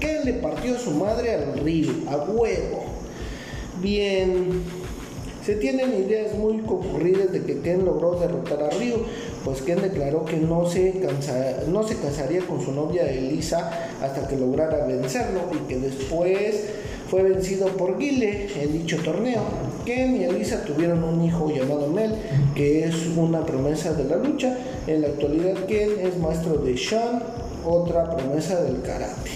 Ken 0.00 0.24
le 0.24 0.34
partió 0.34 0.78
su 0.78 0.92
madre 0.92 1.34
al 1.34 1.58
Ryu, 1.58 1.90
a 2.08 2.16
huevo. 2.16 2.84
Bien, 3.80 4.62
se 5.44 5.56
tienen 5.56 5.92
ideas 6.04 6.34
muy 6.38 6.58
concurridas 6.58 7.32
de 7.32 7.42
que 7.42 7.60
Ken 7.60 7.84
logró 7.84 8.18
derrotar 8.18 8.62
a 8.62 8.70
Ryu, 8.70 8.94
pues 9.44 9.62
Ken 9.62 9.80
declaró 9.80 10.24
que 10.24 10.36
no 10.36 10.66
se, 10.66 11.00
no 11.68 11.82
se 11.82 11.96
casaría 11.96 12.40
con 12.46 12.60
su 12.60 12.72
novia 12.72 13.10
Elisa 13.10 13.90
hasta 14.00 14.28
que 14.28 14.36
lograra 14.36 14.86
vencerlo 14.86 15.40
y 15.52 15.68
que 15.68 15.78
después 15.78 16.64
fue 17.08 17.22
vencido 17.24 17.66
por 17.68 17.98
Guile 17.98 18.48
en 18.60 18.72
dicho 18.72 18.96
torneo. 19.04 19.42
Ken 19.84 20.16
y 20.16 20.24
Elisa 20.24 20.64
tuvieron 20.64 21.04
un 21.04 21.22
hijo 21.24 21.50
llamado 21.50 21.88
Mel, 21.88 22.14
que 22.54 22.84
es 22.84 22.94
una 23.16 23.44
promesa 23.44 23.92
de 23.92 24.04
la 24.04 24.16
lucha. 24.16 24.56
En 24.86 25.02
la 25.02 25.08
actualidad 25.08 25.66
Ken 25.66 25.90
es 26.00 26.18
maestro 26.18 26.54
de 26.58 26.76
Sean, 26.78 27.22
otra 27.66 28.16
promesa 28.16 28.62
del 28.62 28.80
karate. 28.80 29.30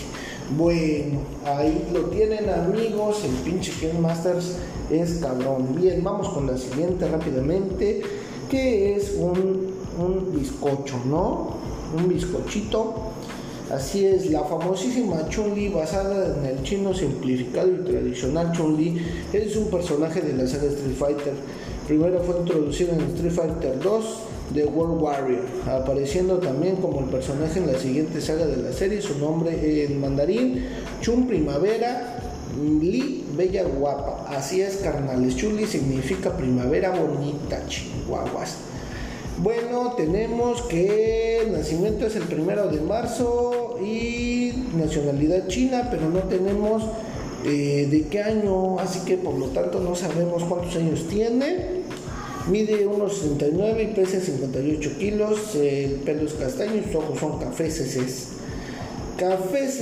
Bueno, 0.57 1.19
ahí 1.45 1.87
lo 1.93 2.05
tienen 2.05 2.49
amigos, 2.49 3.25
el 3.25 3.33
pinche 3.43 3.73
Ken 3.81 4.01
Masters 4.01 4.57
es 4.91 5.15
cabrón. 5.17 5.75
Bien, 5.75 6.03
vamos 6.05 6.29
con 6.29 6.47
la 6.47 6.57
siguiente 6.57 7.09
rápidamente, 7.09 8.01
que 8.49 8.95
es 8.95 9.17
un, 9.19 9.76
un 9.99 10.33
bizcocho, 10.35 11.01
¿no? 11.07 11.55
Un 11.97 12.09
bizcochito. 12.09 13.13
Así 13.71 14.07
es, 14.07 14.31
la 14.31 14.45
famosísima 14.45 15.29
Chun-Li 15.29 15.71
basada 15.71 16.37
en 16.39 16.45
el 16.47 16.63
chino 16.63 16.95
simplificado 16.95 17.69
y 17.69 17.85
tradicional 17.85 18.53
Chun-Li 18.53 19.03
es 19.33 19.57
un 19.57 19.69
personaje 19.71 20.21
de 20.21 20.35
la 20.35 20.47
saga 20.47 20.67
Street 20.69 20.95
Fighter. 20.97 21.33
Primero 21.89 22.21
fue 22.21 22.39
introducido 22.39 22.93
en 22.93 23.01
Street 23.01 23.33
Fighter 23.33 23.81
2 23.81 24.05
de 24.55 24.65
World 24.67 25.03
Warrior, 25.03 25.45
apareciendo 25.67 26.37
también 26.39 26.77
como 26.77 27.01
el 27.01 27.07
personaje 27.07 27.59
en 27.59 27.67
la 27.67 27.77
siguiente 27.77 28.21
saga 28.21 28.47
de 28.47 28.57
la 28.57 28.73
serie, 28.73 29.03
su 29.03 29.19
nombre 29.19 29.85
en 29.85 30.01
mandarín, 30.01 30.65
Chun 31.01 31.27
Primavera 31.27 32.17
Li 32.81 33.25
Bella 33.37 33.65
Guapa. 33.65 34.27
Así 34.29 34.63
es, 34.63 34.77
carnales. 34.77 35.37
Chuli 35.37 35.67
significa 35.67 36.37
primavera 36.37 36.91
bonita, 36.91 37.67
chihuahuas. 37.69 38.57
Bueno, 39.39 39.93
tenemos 39.97 40.63
que 40.63 41.43
el 41.43 41.53
nacimiento 41.53 42.07
es 42.07 42.17
el 42.17 42.23
primero 42.23 42.69
de 42.69 42.81
marzo 42.81 43.79
y 43.85 44.53
nacionalidad 44.75 45.47
china, 45.49 45.89
pero 45.91 46.09
no 46.09 46.21
tenemos 46.21 46.83
eh, 47.45 47.87
de 47.91 48.09
qué 48.09 48.23
año, 48.23 48.79
así 48.79 49.01
que 49.01 49.19
por 49.19 49.35
lo 49.35 49.47
tanto 49.49 49.81
no 49.81 49.95
sabemos 49.95 50.43
cuántos 50.45 50.77
años 50.77 51.07
tiene. 51.09 51.83
Mide 52.51 52.89
1,69 52.89 53.83
y 53.83 53.95
pesa 53.95 54.21
58 54.21 54.91
kilos. 54.99 55.55
El 55.55 55.97
pelo 55.97 56.27
es 56.27 56.33
castaño 56.33 56.77
y 56.77 56.85
sus 56.85 56.95
ojos 56.95 57.19
son 57.19 57.39
cafés. 57.39 58.29
Cafés, 59.19 59.81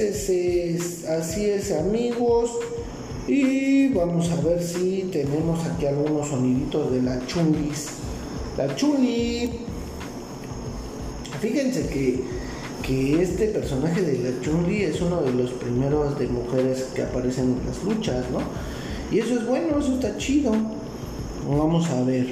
así 1.08 1.46
es, 1.46 1.72
amigos. 1.72 2.50
Y 3.28 3.88
vamos 3.88 4.30
a 4.30 4.40
ver 4.40 4.60
si 4.60 5.08
tenemos 5.12 5.64
aquí 5.64 5.86
algunos 5.86 6.28
soniditos 6.28 6.92
de 6.92 7.02
la 7.02 7.24
chungis. 7.26 8.03
La 8.56 8.74
chuli. 8.76 9.50
Fíjense 11.40 11.88
que, 11.88 12.20
que 12.82 13.22
este 13.22 13.48
personaje 13.48 14.00
de 14.00 14.30
la 14.30 14.40
chungli 14.40 14.84
es 14.84 15.00
uno 15.00 15.22
de 15.22 15.32
los 15.32 15.50
primeros 15.52 16.18
de 16.18 16.28
mujeres 16.28 16.84
que 16.94 17.02
aparecen 17.02 17.58
en 17.60 17.66
las 17.66 17.82
luchas, 17.82 18.24
¿no? 18.30 18.40
Y 19.10 19.18
eso 19.18 19.34
es 19.34 19.46
bueno, 19.46 19.78
eso 19.78 19.94
está 19.94 20.16
chido. 20.16 20.52
Vamos 21.48 21.88
a 21.90 22.02
ver. 22.02 22.28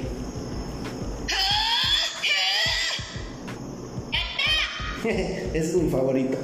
es 5.53 5.75
mi 5.75 5.89
favorito. 5.89 6.37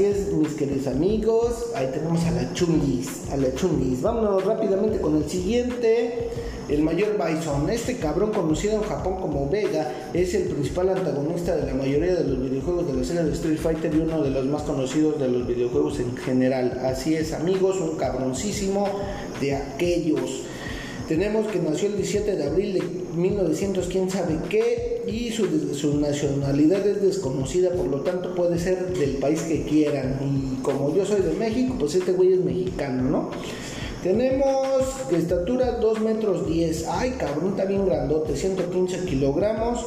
Así 0.00 0.04
es, 0.04 0.32
mis 0.32 0.54
queridos 0.54 0.86
amigos. 0.86 1.66
Ahí 1.74 1.88
tenemos 1.92 2.24
a 2.24 2.30
la 2.30 2.52
chungis, 2.54 3.28
a 3.30 3.36
la 3.36 3.54
chungis. 3.54 4.00
Vámonos 4.00 4.44
rápidamente 4.44 4.98
con 4.98 5.16
el 5.16 5.28
siguiente 5.28 6.30
el 6.68 6.82
mayor 6.82 7.18
Bison. 7.18 7.68
Este 7.68 7.96
cabrón 7.96 8.30
conocido 8.32 8.76
en 8.76 8.82
Japón 8.82 9.16
como 9.20 9.50
Vega 9.50 9.92
es 10.14 10.34
el 10.34 10.44
principal 10.44 10.88
antagonista 10.90 11.54
de 11.56 11.66
la 11.66 11.74
mayoría 11.74 12.14
de 12.14 12.24
los 12.24 12.42
videojuegos 12.42 12.86
de 12.86 12.94
la 12.94 13.04
serie 13.04 13.24
de 13.24 13.32
Street 13.32 13.58
Fighter 13.58 13.94
y 13.94 13.98
uno 13.98 14.22
de 14.22 14.30
los 14.30 14.46
más 14.46 14.62
conocidos 14.62 15.20
de 15.20 15.28
los 15.28 15.46
videojuegos 15.46 15.98
en 16.00 16.16
general. 16.16 16.80
Así 16.84 17.14
es 17.14 17.34
amigos, 17.34 17.76
un 17.80 17.96
cabroncísimo 17.96 18.88
de 19.40 19.56
aquellos. 19.56 20.44
Tenemos 21.08 21.48
que 21.48 21.58
nació 21.58 21.88
el 21.88 21.96
17 21.96 22.36
de 22.36 22.44
abril 22.44 22.74
de 22.74 22.82
1900, 23.20 23.86
quién 23.88 24.08
sabe 24.08 24.38
qué, 24.48 24.99
y 25.06 25.30
su, 25.30 25.98
nacionalidad 25.98 26.86
es 26.86 27.02
desconocida, 27.02 27.70
por 27.70 27.86
lo 27.86 28.00
tanto 28.00 28.34
puede 28.34 28.58
ser 28.58 28.92
del 28.96 29.16
país 29.16 29.42
que 29.42 29.62
quieran. 29.64 30.18
Y 30.22 30.62
como 30.62 30.94
yo 30.94 31.04
soy 31.04 31.22
de 31.22 31.32
México, 31.32 31.76
pues 31.78 31.94
este 31.94 32.12
güey 32.12 32.34
es 32.34 32.40
mexicano, 32.40 33.02
¿no? 33.02 33.30
Tenemos 34.02 34.82
estatura 35.12 35.72
2 35.72 36.00
metros 36.00 36.46
10. 36.46 36.86
Ay, 36.88 37.12
cabrón, 37.18 37.50
está 37.50 37.66
bien 37.66 37.84
grandote, 37.84 38.36
115 38.36 39.04
kilogramos. 39.04 39.86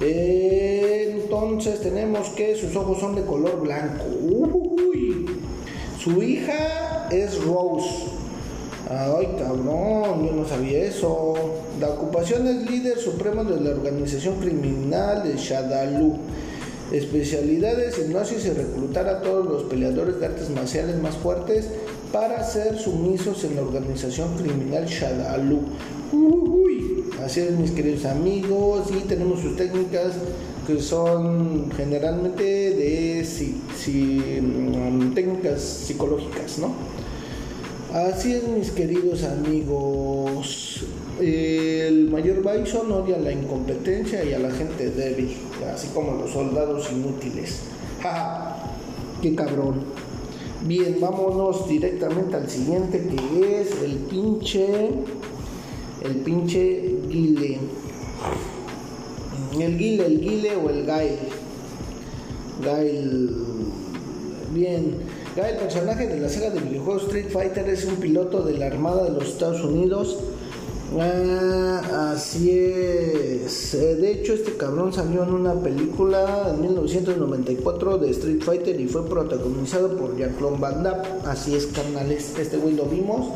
entonces 0.00 1.80
tenemos 1.80 2.28
que 2.30 2.56
sus 2.56 2.74
ojos 2.74 2.98
son 2.98 3.14
de 3.14 3.22
color 3.22 3.60
blanco. 3.60 4.04
Uy. 4.22 5.26
Su 6.02 6.22
hija 6.22 7.08
es 7.12 7.40
Rose. 7.44 8.21
Ay, 8.90 9.36
cabrón, 9.38 10.26
yo 10.26 10.32
no 10.32 10.46
sabía 10.46 10.84
eso. 10.84 11.34
La 11.80 11.90
ocupación 11.90 12.46
es 12.46 12.70
líder 12.70 12.98
supremo 12.98 13.44
de 13.44 13.60
la 13.60 13.70
organización 13.70 14.36
criminal 14.40 15.22
de 15.22 15.36
Shadalu. 15.36 16.16
Especialidades, 16.92 17.98
hipnosis 17.98 18.44
y 18.44 18.50
reclutar 18.50 19.08
a 19.08 19.22
todos 19.22 19.46
los 19.46 19.62
peleadores 19.64 20.20
de 20.20 20.26
artes 20.26 20.50
marciales 20.50 21.00
más 21.00 21.16
fuertes 21.16 21.68
para 22.12 22.44
ser 22.44 22.78
sumisos 22.78 23.44
en 23.44 23.56
la 23.56 23.62
organización 23.62 24.36
criminal 24.36 24.86
Shadalu. 24.86 25.60
Uy, 26.12 27.04
así 27.24 27.40
es 27.40 27.52
mis 27.52 27.70
queridos 27.70 28.04
amigos 28.04 28.88
y 28.90 29.06
tenemos 29.06 29.40
sus 29.40 29.56
técnicas 29.56 30.12
que 30.66 30.80
son 30.80 31.70
generalmente 31.76 32.42
de 32.44 33.24
mm, 34.42 35.14
técnicas 35.14 35.60
psicológicas, 35.60 36.58
¿no? 36.58 36.72
Así 37.92 38.32
es 38.32 38.48
mis 38.48 38.70
queridos 38.70 39.22
amigos. 39.22 40.82
El 41.20 42.08
mayor 42.08 42.38
Bison 42.38 42.90
odia 42.90 43.18
la 43.18 43.32
incompetencia 43.32 44.24
y 44.24 44.32
a 44.32 44.38
la 44.38 44.50
gente 44.50 44.90
débil, 44.90 45.36
así 45.70 45.88
como 45.88 46.12
los 46.12 46.30
soldados 46.30 46.90
inútiles. 46.90 47.64
¡Ja! 48.00 48.56
¡Qué 49.20 49.34
cabrón! 49.34 49.82
Bien, 50.66 50.96
vámonos 51.02 51.68
directamente 51.68 52.34
al 52.34 52.48
siguiente 52.48 52.98
que 52.98 53.60
es 53.60 53.72
el 53.82 53.96
pinche. 53.96 54.88
El 56.02 56.16
pinche 56.24 56.96
guile. 57.10 57.58
El 59.60 59.76
guile, 59.76 60.06
el 60.06 60.18
guile 60.18 60.56
o 60.56 60.70
el 60.70 60.86
gail. 60.86 61.18
Gail. 62.64 63.30
Bien. 64.54 65.11
Gail, 65.34 65.56
personaje 65.56 66.06
de 66.06 66.20
la 66.20 66.28
saga 66.28 66.50
de 66.50 66.60
videojuegos 66.60 67.04
Street 67.04 67.28
Fighter, 67.30 67.68
es 67.68 67.84
un 67.86 67.96
piloto 67.96 68.42
de 68.42 68.58
la 68.58 68.66
Armada 68.66 69.04
de 69.04 69.10
los 69.10 69.28
Estados 69.28 69.62
Unidos 69.62 70.18
Ah, 71.00 72.12
así 72.12 72.50
es. 72.50 73.72
Eh, 73.74 73.94
de 73.96 74.12
hecho, 74.12 74.34
este 74.34 74.56
cabrón 74.56 74.92
salió 74.92 75.22
en 75.22 75.32
una 75.32 75.54
película 75.54 76.50
en 76.52 76.60
1994 76.60 77.98
de 77.98 78.10
Street 78.10 78.42
Fighter 78.42 78.78
y 78.78 78.88
fue 78.88 79.08
protagonizado 79.08 79.96
por 79.96 80.16
Jean-Claude. 80.16 81.02
Así 81.24 81.54
es, 81.54 81.66
carnales. 81.66 82.34
Este 82.38 82.58
güey 82.58 82.74
lo 82.74 82.84
vimos 82.84 83.28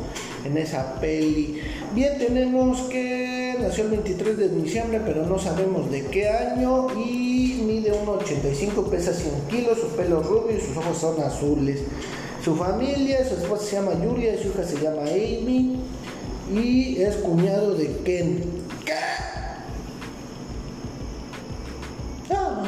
en 0.44 0.58
esa 0.58 1.00
peli. 1.00 1.60
Bien, 1.94 2.18
tenemos 2.18 2.80
que 2.82 3.56
nació 3.58 3.84
el 3.84 3.90
23 3.90 4.36
de 4.36 4.48
diciembre, 4.50 5.00
pero 5.04 5.24
no 5.24 5.38
sabemos 5.38 5.90
de 5.90 6.04
qué 6.06 6.28
año. 6.28 6.88
Y 6.94 7.25
mide 7.64 7.92
1,85, 7.92 8.88
pesa 8.88 9.12
100 9.12 9.48
kilos, 9.48 9.78
su 9.78 9.88
pelo 9.96 10.22
rubio 10.22 10.56
y 10.56 10.60
sus 10.60 10.76
ojos 10.76 10.98
son 10.98 11.20
azules. 11.22 11.80
Su 12.44 12.54
familia, 12.54 13.28
su 13.28 13.34
esposa 13.34 13.64
se 13.64 13.76
llama 13.76 13.92
Julia 14.02 14.34
y 14.34 14.42
su 14.42 14.48
hija 14.48 14.64
se 14.64 14.80
llama 14.80 15.02
Amy 15.02 15.80
y 16.54 16.96
es 17.02 17.16
cuñado 17.16 17.74
de 17.74 17.88
Ken. 18.04 18.44
Ah, 22.30 22.62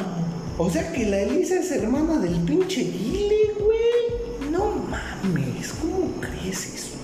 o 0.57 0.69
sea 0.69 0.91
que 0.91 1.05
la 1.05 1.21
Elisa 1.21 1.55
es 1.55 1.71
hermana 1.71 2.19
del 2.19 2.35
pinche 2.41 2.81
Guile, 2.81 3.53
güey. 3.57 4.51
No 4.51 4.65
mames, 4.89 5.71
¿cómo 5.79 6.11
crees 6.19 6.73
eso? 6.73 6.97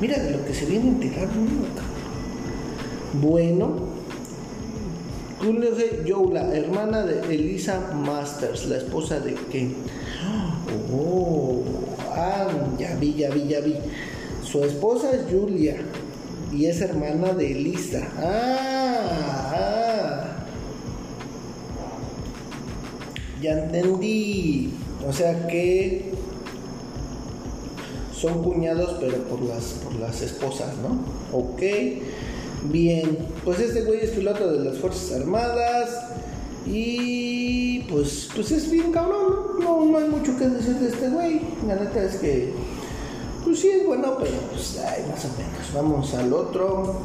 Mira 0.00 0.18
de 0.18 0.30
lo 0.30 0.44
que 0.46 0.54
se 0.54 0.64
viene 0.64 0.86
a 0.86 0.92
enterar 0.92 1.28
Bueno, 3.20 3.87
de 5.40 6.04
Joe, 6.06 6.32
la 6.32 6.52
hermana 6.54 7.04
de 7.04 7.34
Elisa 7.34 7.92
Masters, 7.94 8.66
la 8.66 8.78
esposa 8.78 9.20
de 9.20 9.34
Ken. 9.34 9.74
Oh, 10.92 11.62
ah, 12.10 12.48
ya 12.78 12.96
vi, 12.96 13.14
ya 13.14 13.30
vi, 13.30 13.46
ya 13.46 13.60
vi. 13.60 13.74
Su 14.42 14.64
esposa 14.64 15.12
es 15.12 15.22
Julia 15.30 15.76
y 16.52 16.66
es 16.66 16.80
hermana 16.80 17.32
de 17.34 17.52
Elisa. 17.52 18.08
Ah, 18.18 19.52
ah. 19.54 20.46
Ya 23.40 23.64
entendí. 23.64 24.74
O 25.06 25.12
sea 25.12 25.46
que 25.46 26.12
son 28.12 28.42
cuñados, 28.42 28.96
pero 28.98 29.18
por 29.24 29.40
las, 29.42 29.64
por 29.84 29.94
las 29.94 30.20
esposas, 30.20 30.74
¿no? 30.78 30.98
Ok. 31.32 31.62
Bien. 32.64 33.18
Pues 33.44 33.60
este 33.60 33.82
güey 33.82 34.00
es 34.00 34.10
piloto 34.10 34.52
de 34.52 34.64
las 34.64 34.78
Fuerzas 34.78 35.20
Armadas. 35.20 35.90
Y 36.66 37.80
pues, 37.90 38.28
pues 38.34 38.50
es 38.50 38.70
bien 38.70 38.92
cabrón, 38.92 39.58
¿no? 39.60 39.84
No, 39.84 39.98
hay 39.98 40.08
mucho 40.08 40.36
que 40.36 40.48
decir 40.48 40.74
de 40.74 40.88
este 40.88 41.08
güey. 41.08 41.40
La 41.66 41.76
neta 41.76 42.02
es 42.02 42.16
que 42.16 42.52
pues 43.44 43.60
sí 43.60 43.68
es 43.70 43.86
bueno, 43.86 44.16
pero 44.18 44.36
pues 44.50 44.78
ay, 44.84 45.04
más 45.08 45.24
o. 45.24 45.28
Vamos 45.74 46.14
al 46.14 46.32
otro. 46.32 46.96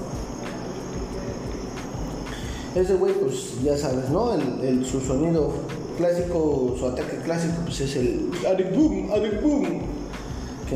Ese 2.75 2.95
güey, 2.95 3.13
pues 3.13 3.61
ya 3.63 3.77
sabes, 3.77 4.09
¿no? 4.09 4.33
El, 4.33 4.85
su 4.85 4.99
sonido 4.99 5.53
clásico, 5.97 6.75
su 6.77 6.87
ataque 6.87 7.17
clásico, 7.23 7.53
pues 7.63 7.81
es 7.81 7.95
el 7.95 8.31
Arik 8.49 8.75
Boom, 8.75 9.11
Arik 9.11 9.41
Boom. 9.41 9.81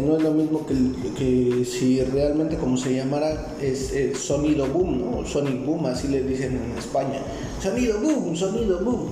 No 0.01 0.17
es 0.17 0.23
lo 0.23 0.31
mismo 0.31 0.65
que, 0.65 0.75
que 1.17 1.65
si 1.65 2.01
realmente 2.03 2.57
como 2.57 2.77
se 2.77 2.95
llamara 2.95 3.55
es 3.61 3.93
el 3.93 4.15
sonido 4.15 4.67
boom, 4.67 4.99
¿no? 4.99 5.25
Sonic 5.25 5.65
boom, 5.65 5.85
así 5.87 6.07
le 6.07 6.23
dicen 6.23 6.55
en 6.55 6.77
España. 6.77 7.19
Sonido 7.61 7.99
boom, 7.99 8.35
sonido 8.35 8.79
boom. 8.79 9.11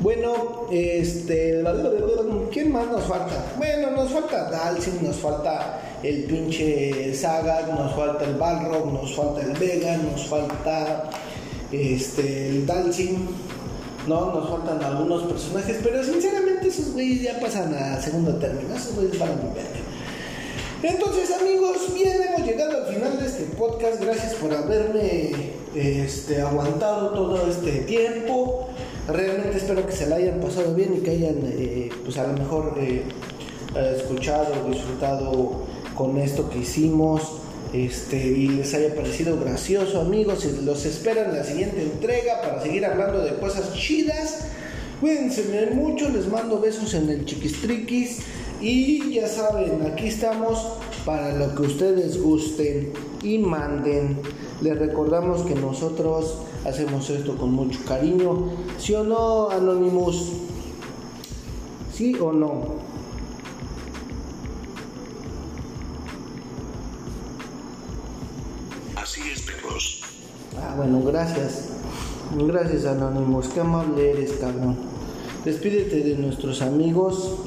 Bueno, 0.00 0.66
este. 0.70 1.64
¿Quién 2.52 2.72
más 2.72 2.86
nos 2.88 3.02
falta? 3.04 3.52
Bueno, 3.56 3.90
nos 3.90 4.10
falta 4.10 4.48
Dalsin, 4.48 5.02
nos 5.02 5.16
falta 5.16 5.98
el 6.02 6.24
pinche 6.24 7.12
Saga, 7.14 7.66
nos 7.66 7.94
falta 7.94 8.24
el 8.24 8.36
Balrog, 8.36 8.92
nos 8.92 9.14
falta 9.16 9.42
el 9.42 9.52
Vega, 9.58 9.96
nos 9.96 10.26
falta 10.26 11.10
este 11.72 12.48
el 12.48 12.66
Dalsin. 12.66 13.28
No, 14.06 14.32
nos 14.32 14.48
faltan 14.48 14.82
algunos 14.82 15.24
personajes, 15.24 15.80
pero 15.82 16.02
sinceramente 16.02 16.47
esos 16.66 16.92
güeyes 16.92 17.22
ya 17.22 17.40
pasan 17.40 17.74
a 17.74 18.00
segundo 18.00 18.34
término. 18.36 18.74
Esos 18.74 18.94
güeyes 18.94 19.18
van 19.18 19.30
a 19.30 19.34
mi 19.34 20.88
Entonces, 20.88 21.30
amigos, 21.38 21.94
bien, 21.94 22.16
hemos 22.22 22.46
llegado 22.46 22.84
al 22.84 22.94
final 22.94 23.18
de 23.18 23.26
este 23.26 23.44
podcast. 23.56 24.00
Gracias 24.02 24.34
por 24.34 24.52
haberme 24.52 25.52
este, 25.74 26.40
aguantado 26.40 27.10
todo 27.10 27.48
este 27.48 27.80
tiempo. 27.82 28.68
Realmente 29.06 29.56
espero 29.56 29.86
que 29.86 29.92
se 29.92 30.06
la 30.06 30.16
hayan 30.16 30.40
pasado 30.40 30.74
bien 30.74 30.94
y 30.96 31.00
que 31.00 31.10
hayan, 31.12 31.40
eh, 31.44 31.90
pues 32.04 32.18
a 32.18 32.26
lo 32.26 32.34
mejor, 32.34 32.74
eh, 32.78 33.02
escuchado, 33.96 34.68
disfrutado 34.70 35.62
con 35.94 36.18
esto 36.18 36.50
que 36.50 36.58
hicimos. 36.58 37.22
Este, 37.72 38.16
y 38.16 38.48
les 38.48 38.72
haya 38.72 38.94
parecido 38.94 39.38
gracioso, 39.38 40.00
amigos. 40.00 40.44
Los 40.62 40.86
espero 40.86 41.22
en 41.22 41.34
la 41.34 41.44
siguiente 41.44 41.82
entrega 41.82 42.40
para 42.40 42.62
seguir 42.62 42.84
hablando 42.86 43.20
de 43.20 43.34
cosas 43.34 43.74
chidas. 43.74 44.46
Cuídense 45.00 45.70
mucho, 45.74 46.08
les 46.08 46.26
mando 46.28 46.60
besos 46.60 46.92
en 46.94 47.08
el 47.08 47.24
chiquistriquis. 47.24 48.18
Y 48.60 49.14
ya 49.14 49.28
saben, 49.28 49.86
aquí 49.86 50.08
estamos 50.08 50.58
para 51.04 51.32
lo 51.36 51.54
que 51.54 51.62
ustedes 51.62 52.20
gusten 52.20 52.92
y 53.22 53.38
manden. 53.38 54.18
Les 54.60 54.76
recordamos 54.76 55.42
que 55.42 55.54
nosotros 55.54 56.38
hacemos 56.64 57.08
esto 57.10 57.36
con 57.36 57.52
mucho 57.52 57.78
cariño. 57.86 58.50
¿Sí 58.78 58.94
o 58.94 59.04
no, 59.04 59.50
Anonymous? 59.50 60.32
¿Sí 61.94 62.16
o 62.16 62.32
no? 62.32 62.78
Así 68.96 69.20
es, 69.32 69.42
perros. 69.42 70.02
Ah, 70.56 70.74
bueno, 70.76 71.00
gracias. 71.02 71.68
Gracias, 72.36 72.84
Anonymous. 72.84 73.48
Qué 73.48 73.60
amable 73.60 74.10
eres, 74.10 74.32
cabrón. 74.32 74.76
Despídete 75.44 76.02
de 76.02 76.16
nuestros 76.16 76.60
amigos. 76.60 77.38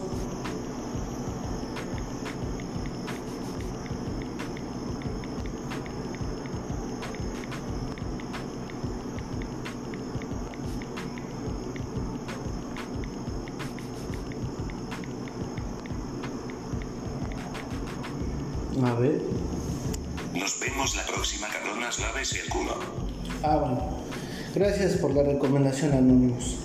Gracias 24.62 24.98
por 24.98 25.16
la 25.16 25.24
recomendación, 25.24 25.92
Anonymous. 25.92 26.58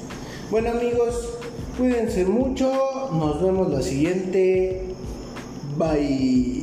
Bueno, 0.50 0.68
amigos, 0.68 1.30
cuídense 1.78 2.26
mucho. 2.26 2.70
Nos 3.10 3.42
vemos 3.42 3.72
la 3.72 3.80
siguiente. 3.80 4.82
Bye. 5.78 6.55